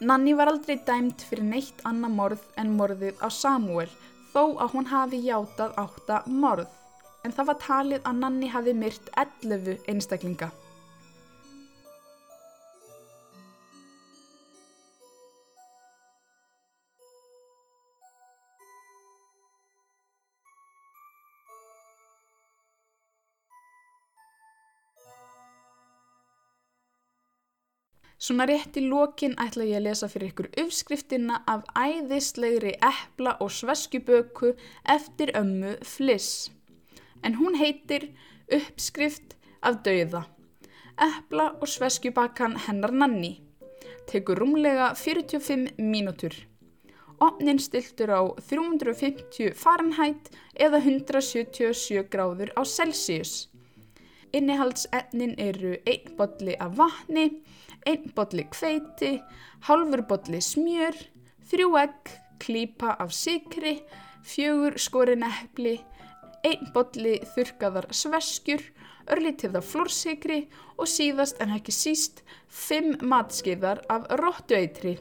Nanni 0.00 0.32
var 0.32 0.54
aldrei 0.54 0.80
dæmt 0.80 1.28
fyrir 1.28 1.44
neitt 1.52 1.84
annað 1.84 2.16
morð 2.16 2.48
en 2.56 2.72
morðið 2.80 3.20
á 3.20 3.28
Samuel 3.28 3.90
þó 4.32 4.56
að 4.56 4.72
hún 4.72 4.88
hafi 4.88 5.20
játað 5.28 5.76
átta 5.84 6.24
morð 6.32 6.72
en 7.28 7.36
það 7.36 7.52
var 7.52 7.62
talið 7.68 8.08
að 8.08 8.20
Nanni 8.24 8.52
hafi 8.56 8.72
myrt 8.72 9.12
11 9.20 9.84
einstaklinga. 9.84 10.48
Svona 28.22 28.44
rétt 28.46 28.76
í 28.78 28.84
lokin 28.86 29.32
ætla 29.42 29.64
ég 29.66 29.80
að 29.80 29.86
lesa 29.88 30.06
fyrir 30.10 30.30
ykkur 30.30 30.48
uppskriftina 30.62 31.40
af 31.50 31.64
æðislegri 31.74 32.76
epla 32.78 33.32
og 33.42 33.50
sveskjuböku 33.50 34.52
eftir 34.94 35.32
ömmu 35.40 35.72
Fliss. 35.82 36.52
En 37.26 37.34
hún 37.40 37.58
heitir 37.58 38.12
Uppskrift 38.52 39.34
af 39.62 39.80
dauða. 39.86 40.22
Epla 41.02 41.48
og 41.58 41.66
sveskjubakan 41.72 42.54
hennar 42.68 42.94
Nanni. 42.94 43.40
Tekur 44.06 44.38
rúmlega 44.38 44.92
45 44.94 45.74
mínútur. 45.78 46.34
Opnin 47.18 47.58
stiltur 47.58 48.10
á 48.10 48.22
350 48.38 49.54
Fahrenheit 49.58 50.30
eða 50.54 50.78
177 50.78 52.06
gráður 52.12 52.54
á 52.54 52.62
Celsius. 52.62 53.48
Innihaldsefnin 54.32 55.34
eru 55.38 55.74
einn 55.86 56.14
botli 56.16 56.54
af 56.60 56.78
vatni, 56.78 57.26
einn 57.88 58.12
botli 58.16 58.44
kveiti, 58.50 59.16
halfur 59.68 60.04
botli 60.08 60.40
smjör, 60.42 60.96
þrjú 61.50 61.70
egg, 61.80 62.12
klípa 62.42 62.96
af 63.02 63.12
sikri, 63.14 63.78
fjögur 64.26 64.78
skorin 64.78 65.26
eppli, 65.26 65.78
einn 66.46 66.70
botli 66.74 67.18
þurkaðar 67.34 67.88
sveskjur, 67.94 68.62
örlítið 69.10 69.58
af 69.58 69.66
flórsikri 69.66 70.38
og 70.78 70.90
síðast 70.90 71.40
en 71.42 71.54
ekki 71.56 71.74
síst 71.74 72.22
fimm 72.48 72.94
matskiðar 73.02 73.82
af 73.90 74.06
róttueitri. 74.20 74.96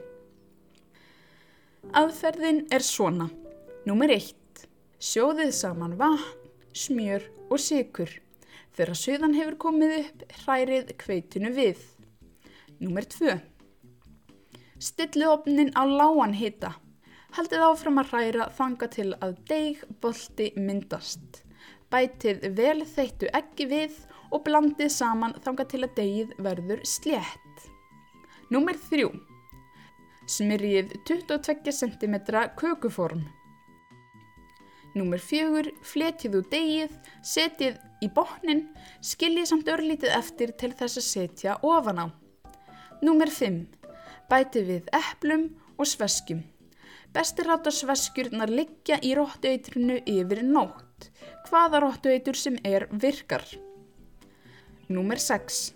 Aðferðin 1.98 2.66
er 2.74 2.86
svona. 2.86 3.30
Númer 3.90 4.14
1. 4.14 4.66
Sjóðið 5.02 5.54
saman 5.58 5.96
vatn, 5.98 6.52
smjör 6.78 7.26
og 7.50 7.60
sikur. 7.62 8.12
Þegar 8.78 8.98
söðan 8.98 9.34
hefur 9.36 9.58
komið 9.66 9.96
upp, 9.98 10.22
hrærið 10.44 10.94
kveitinu 11.02 11.50
við. 11.56 11.82
Númer 12.82 13.06
2. 13.06 13.36
Stillið 14.82 15.30
opnin 15.30 15.68
á 15.78 15.86
lágan 15.86 16.32
hita. 16.34 16.72
Haldið 17.38 17.62
áfram 17.68 18.00
að 18.02 18.08
hræra 18.10 18.46
þanga 18.58 18.88
til 18.96 19.12
að 19.22 19.36
deig 19.52 19.84
bolti 20.02 20.48
myndast. 20.58 21.44
Bætið 21.94 22.48
vel 22.58 22.82
þeittu 22.90 23.30
ekki 23.38 23.68
við 23.70 24.00
og 24.34 24.42
blandið 24.48 24.90
saman 24.96 25.36
þanga 25.46 25.66
til 25.70 25.82
að 25.86 25.94
deigið 26.00 26.32
verður 26.48 26.82
slétt. 26.90 27.68
Númer 28.50 28.80
3. 28.90 29.12
Smyrjið 30.26 30.96
22 31.06 31.76
cm 31.84 32.18
kökuform. 32.58 33.28
Númer 34.98 35.22
4. 35.22 35.76
Fletið 35.86 36.40
úr 36.42 36.50
deigið, 36.50 36.98
setið 37.22 37.78
í 38.02 38.10
botnin, 38.10 38.66
skiljið 39.06 39.52
samt 39.54 39.70
örlítið 39.70 40.18
eftir 40.18 40.58
til 40.58 40.74
þess 40.74 40.98
að 40.98 41.08
setja 41.12 41.60
ofan 41.62 42.02
á. 42.02 42.21
Númer 43.02 43.32
5. 43.34 43.64
Bæti 44.30 44.62
við 44.62 44.90
eplum 44.94 45.48
og 45.82 45.88
sveskjum. 45.90 46.44
Bestir 47.16 47.48
ráta 47.50 47.74
sveskjurnar 47.74 48.52
liggja 48.54 49.00
í 49.02 49.16
róttueitrinu 49.18 49.98
yfir 50.06 50.44
nótt. 50.46 51.10
Hvaða 51.48 51.82
róttueitur 51.82 52.38
sem 52.38 52.60
er 52.62 52.86
virkar. 52.92 53.42
Númer 54.86 55.18
6. 55.18 55.74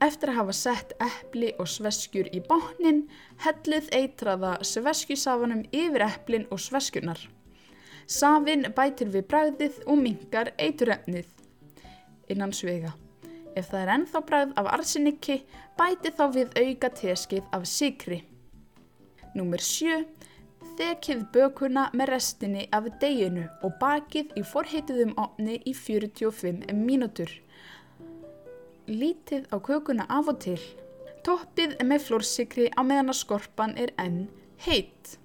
Eftir 0.00 0.32
að 0.32 0.40
hafa 0.40 0.56
sett 0.56 0.96
epli 0.96 1.52
og 1.60 1.68
sveskjur 1.68 2.32
í 2.32 2.40
botnin, 2.48 3.04
hellið 3.44 3.92
eitraða 4.00 4.56
sveskjusafanum 4.64 5.66
yfir 5.76 6.08
eplin 6.08 6.48
og 6.48 6.60
sveskjurnar. 6.64 7.20
Safin 8.08 8.70
bætir 8.72 9.12
við 9.12 9.28
bræðið 9.28 9.82
og 9.84 10.00
mingar 10.00 10.54
eiturefnið 10.56 11.28
innan 12.32 12.56
svega. 12.56 12.96
Ef 13.56 13.70
það 13.70 13.82
er 13.82 13.90
ennþá 13.94 14.20
bræð 14.28 14.50
af 14.60 14.66
arsenikki, 14.74 15.36
bæti 15.78 16.12
þá 16.12 16.24
við 16.34 16.58
auka 16.60 16.90
teskið 17.00 17.46
af 17.56 17.64
sikri. 17.70 18.18
Númer 19.36 19.62
7. 19.64 20.04
Þekið 20.76 21.22
bökuna 21.32 21.86
með 21.96 22.10
restinni 22.12 22.66
af 22.76 22.90
deginu 23.00 23.46
og 23.64 23.78
bakið 23.80 24.34
í 24.36 24.42
forheitiðum 24.44 25.14
opni 25.20 25.56
í 25.64 25.72
45 25.72 26.68
mínútur. 26.76 27.32
Lítið 28.86 29.48
á 29.48 29.56
kökuna 29.56 30.04
af 30.12 30.28
og 30.34 30.42
til. 30.44 30.60
Toppið 31.24 31.78
með 31.80 32.04
flórsikri 32.10 32.68
á 32.76 32.84
meðan 32.84 33.14
að 33.14 33.20
skorpan 33.22 33.72
er 33.80 33.94
enn 33.96 34.26
heitt. 34.68 35.16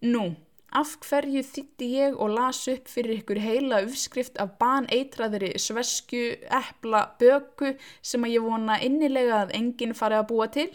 Nú, 0.00 0.30
af 0.72 0.94
hverju 1.04 1.42
þýtti 1.44 1.86
ég 1.92 2.14
og 2.16 2.30
las 2.32 2.62
upp 2.72 2.86
fyrir 2.88 3.18
ykkur 3.18 3.40
heila 3.42 3.82
uppskrift 3.84 4.38
af 4.40 4.54
baneitraðri 4.60 5.50
svesku, 5.60 6.22
epla, 6.48 7.02
böku 7.20 7.74
sem 8.00 8.24
að 8.24 8.32
ég 8.38 8.46
vona 8.46 8.78
innilega 8.80 9.42
að 9.42 9.52
enginn 9.58 9.92
fari 9.98 10.16
að 10.16 10.30
búa 10.30 10.46
til? 10.54 10.70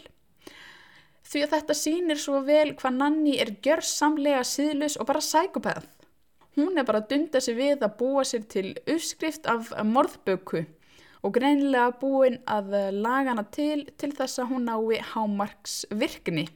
Því 1.26 1.42
að 1.42 1.54
þetta 1.56 1.74
sýnir 1.74 2.20
svo 2.22 2.42
vel 2.46 2.76
hvað 2.78 2.98
Nanni 3.00 3.34
er 3.42 3.50
gjörsamlega 3.66 4.44
síðlus 4.46 4.94
og 5.00 5.08
bara 5.08 5.24
sækupæð. 5.26 5.88
Hún 6.54 6.78
er 6.78 6.86
bara 6.86 7.00
að 7.02 7.08
dunda 7.10 7.42
sig 7.42 7.56
við 7.58 7.82
að 7.82 7.96
búa 7.98 8.22
sér 8.24 8.44
til 8.46 8.70
uppskrift 8.86 9.48
af 9.50 9.72
morðböku 9.82 10.62
og 11.26 11.34
greinilega 11.34 11.96
búin 11.98 12.38
að 12.46 12.78
laga 12.94 13.34
hana 13.34 13.44
til 13.50 13.88
til 13.98 14.12
þess 14.14 14.38
að 14.38 14.54
hún 14.54 14.70
nái 14.70 15.02
hámarks 15.10 15.82
virkni. 15.90 16.46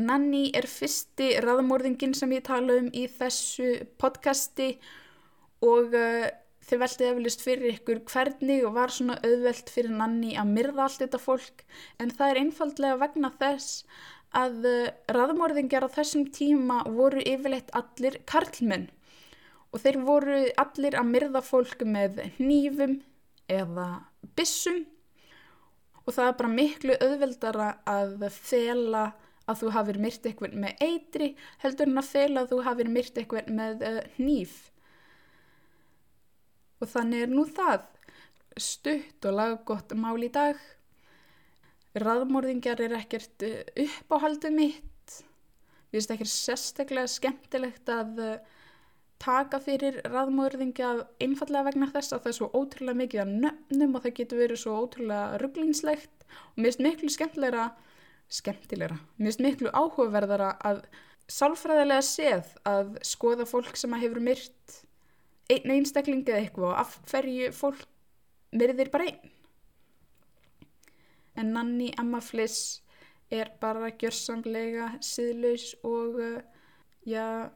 Nanni 0.00 0.50
er 0.56 0.66
fyrsti 0.70 1.32
raðmórðingin 1.44 2.14
sem 2.16 2.32
ég 2.34 2.44
tala 2.46 2.78
um 2.80 2.90
í 2.96 3.06
þessu 3.10 3.72
podcasti 4.00 4.74
og 5.66 5.96
uh, 5.96 6.28
þið 6.66 6.82
veltið 6.84 7.10
eflust 7.10 7.44
fyrir 7.44 7.74
ykkur 7.74 8.00
hvernig 8.10 8.64
var 8.74 8.94
svona 8.94 9.18
auðvelt 9.24 9.72
fyrir 9.72 9.92
Nanni 9.96 10.36
að 10.40 10.54
myrða 10.54 10.86
allt 10.86 11.02
þetta 11.04 11.20
fólk. 11.22 11.64
En 12.00 12.12
það 12.14 12.32
er 12.32 12.40
einfaldlega 12.44 13.00
vegna 13.02 13.32
þess 13.40 13.84
að 14.36 14.70
uh, 14.70 14.92
raðmórðingar 15.16 15.86
á 15.86 15.94
þessum 15.96 16.28
tíma 16.34 16.82
voru 16.88 17.22
yfirleitt 17.24 17.72
allir 17.76 18.20
karlmenn. 18.30 18.88
Og 19.70 19.84
þeir 19.84 20.00
voru 20.06 20.38
allir 20.58 20.96
að 20.98 21.12
myrða 21.14 21.44
fólk 21.46 21.84
með 21.86 22.24
hnífum 22.38 22.98
eða 23.50 23.90
bissum 24.38 24.84
og 26.06 26.14
það 26.16 26.28
er 26.28 26.36
bara 26.38 26.52
miklu 26.52 26.96
auðveldara 27.04 27.66
að 27.88 28.24
fela 28.34 29.10
að 29.50 29.62
þú 29.62 29.70
hafið 29.76 30.00
myrt 30.04 30.26
eitthvað 30.28 30.58
með 30.64 30.84
eitri 30.86 31.30
heldur 31.62 31.90
en 31.90 32.02
að 32.02 32.10
fela 32.10 32.44
að 32.44 32.52
þú 32.52 32.60
hafið 32.66 32.92
myrt 32.96 33.20
eitthvað 33.20 33.50
með 33.60 33.86
uh, 33.86 34.02
hníf. 34.18 34.58
Og 36.80 36.88
þannig 36.88 37.24
er 37.24 37.32
nú 37.32 37.46
það. 37.48 37.88
Stutt 38.60 39.26
og 39.28 39.36
laggott 39.36 39.92
mál 39.98 40.20
í 40.24 40.30
dag. 40.32 40.60
Raðmórðingjar 42.00 42.80
er 42.86 42.94
ekkert 43.00 43.44
eh, 43.46 43.84
uppáhaldið 43.84 44.54
mitt. 44.54 45.14
Við 45.90 45.98
veist 45.98 46.14
ekkert 46.14 46.30
sérstaklega 46.30 47.10
skemmtilegt 47.10 47.90
að 47.90 48.20
eh, 48.24 48.58
taka 49.20 49.60
fyrir 49.60 49.98
raðmórðingja 50.08 50.90
einfallega 51.20 51.66
vegna 51.68 51.90
þess 51.92 52.14
að 52.14 52.22
það 52.24 52.30
er 52.30 52.36
svo 52.38 52.48
ótrúlega 52.54 53.00
mikið 53.02 53.22
að 53.24 53.34
nöfnum 53.44 53.96
og 53.96 54.04
það 54.04 54.16
getur 54.20 54.40
verið 54.40 54.62
svo 54.62 54.76
ótrúlega 54.80 55.40
rugglingslegt 55.42 56.24
og 56.30 56.60
mér 56.62 56.70
finnst 56.70 56.84
miklu 56.86 57.12
skemmtilegra, 57.12 57.66
skemmtilegra, 58.30 58.98
mér 59.18 59.30
finnst 59.30 59.42
miklu 59.44 59.72
áhugaverðara 59.74 60.52
að 60.66 60.84
sálfræðilega 61.30 62.04
séð 62.04 62.52
að 62.66 62.94
skoða 63.06 63.46
fólk 63.48 63.78
sem 63.78 63.92
að 63.94 64.04
hefur 64.06 64.22
myrt 64.24 64.78
einn 65.50 65.74
einstakling 65.74 66.22
eða 66.26 66.44
eitthvað 66.44 66.68
og 66.70 66.78
af 66.82 66.96
hverju 67.10 67.50
fólk 67.54 67.84
myrðir 68.54 68.90
bara 68.92 69.08
einn. 69.10 69.34
En 71.38 71.52
Nanni 71.54 71.90
Amma 71.98 72.20
Fliss 72.22 72.80
er 73.30 73.52
bara 73.62 73.92
gjörsamlega 73.94 74.92
síðlaus 75.04 75.72
og 75.86 76.18
uh, 76.18 76.40
já, 77.06 77.50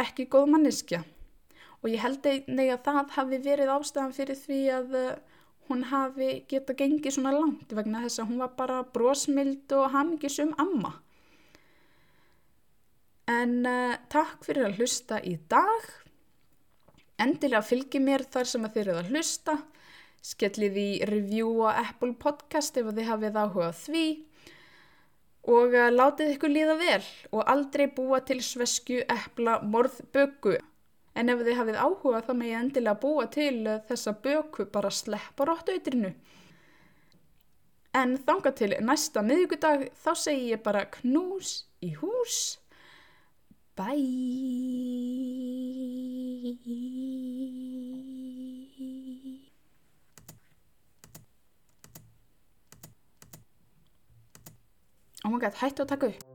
ekki 0.00 0.28
góð 0.32 0.48
manneskja. 0.54 1.02
Og 1.82 1.90
ég 1.92 2.00
held 2.00 2.26
einnig 2.26 2.72
að 2.72 2.84
það 2.86 3.14
hafi 3.16 3.40
verið 3.44 3.72
ástæðan 3.74 4.16
fyrir 4.16 4.38
því 4.38 4.60
að 4.78 4.96
uh, 4.96 5.31
hún 5.68 5.84
hafi 5.90 6.42
geta 6.50 6.74
gengið 6.76 7.16
svona 7.16 7.32
langt 7.36 7.72
vegna 7.76 8.02
þess 8.04 8.22
að 8.22 8.30
hún 8.30 8.42
var 8.42 8.54
bara 8.58 8.82
brosmild 8.94 9.72
og 9.76 9.90
hamingisum 9.94 10.54
amma. 10.62 10.96
En 13.30 13.60
uh, 13.68 13.94
takk 14.10 14.42
fyrir 14.46 14.66
að 14.68 14.80
hlusta 14.80 15.20
í 15.22 15.36
dag. 15.50 15.86
Endilega 17.22 17.62
fylgi 17.64 18.00
mér 18.02 18.26
þar 18.32 18.50
sem 18.50 18.66
að 18.66 18.74
þið 18.74 18.82
eruð 18.82 19.00
að 19.02 19.12
hlusta. 19.12 19.56
Skellið 20.22 20.76
í 20.78 20.90
review 21.08 21.54
á 21.66 21.70
Apple 21.86 22.16
Podcast 22.18 22.76
ef 22.78 22.90
þið 22.90 23.08
hafið 23.08 23.38
áhugað 23.38 23.78
því. 23.84 24.04
Og 25.52 25.78
uh, 25.78 25.88
látið 25.94 26.34
ykkur 26.36 26.52
líða 26.52 26.76
vel 26.82 27.06
og 27.30 27.46
aldrei 27.50 27.86
búa 27.94 28.20
til 28.26 28.42
svesku, 28.44 29.00
epla, 29.06 29.60
morð, 29.62 30.02
böku. 30.14 30.58
En 31.12 31.28
ef 31.28 31.42
þið 31.44 31.58
hafið 31.58 31.80
áhugað 31.84 32.26
þá 32.28 32.32
með 32.38 32.48
ég 32.48 32.62
endilega 32.64 33.00
búa 33.02 33.26
til 33.32 33.58
uh, 33.66 33.80
þessa 33.88 34.14
böku 34.24 34.66
bara 34.72 34.90
sleppa 34.92 35.44
róttautrinu. 35.48 36.12
En 37.92 38.16
þanga 38.16 38.54
til 38.56 38.72
næsta 38.80 39.20
miðugudag 39.26 39.90
þá 40.00 40.12
segi 40.16 40.50
ég 40.54 40.64
bara 40.64 40.86
knús 40.96 41.66
í 41.84 41.92
hús. 42.00 42.38
Bye. 43.76 44.02
Oh 55.24 55.30
my 55.30 55.38
god, 55.38 55.54
hættu 55.60 55.84
að 55.84 55.92
taka 55.92 56.08
upp. 56.10 56.31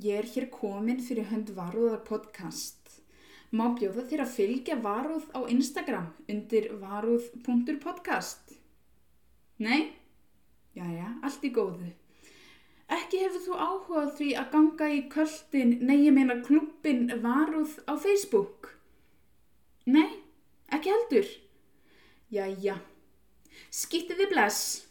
Ég 0.00 0.16
er 0.16 0.24
hér 0.24 0.46
komin 0.48 1.00
fyrir 1.04 1.26
hönd 1.28 1.50
Varúðar 1.52 2.00
podcast. 2.06 2.78
Má 3.52 3.66
bjóða 3.76 4.06
þér 4.08 4.22
að 4.24 4.30
fylgja 4.32 4.76
Varúð 4.80 5.26
á 5.36 5.44
Instagram 5.52 6.06
undir 6.30 6.70
varúð.podcast. 6.80 8.54
Nei? 9.60 9.90
Jæja, 10.72 11.10
allt 11.20 11.44
í 11.44 11.52
góðu. 11.52 11.90
Ekki 12.88 13.20
hefur 13.26 13.44
þú 13.44 13.60
áhugað 13.66 14.10
því 14.22 14.30
að 14.40 14.50
ganga 14.54 14.88
í 14.88 15.02
köldin, 15.12 15.76
nei 15.84 15.98
ég 16.06 16.16
meina 16.16 16.40
klubbin 16.48 17.10
Varúð 17.20 17.76
á 17.84 17.92
Facebook? 18.00 18.72
Nei, 19.84 20.22
ekki 20.72 20.94
heldur. 20.94 21.28
Jæja, 22.32 22.80
skýttið 23.68 24.24
þið 24.24 24.32
bless. 24.32 24.89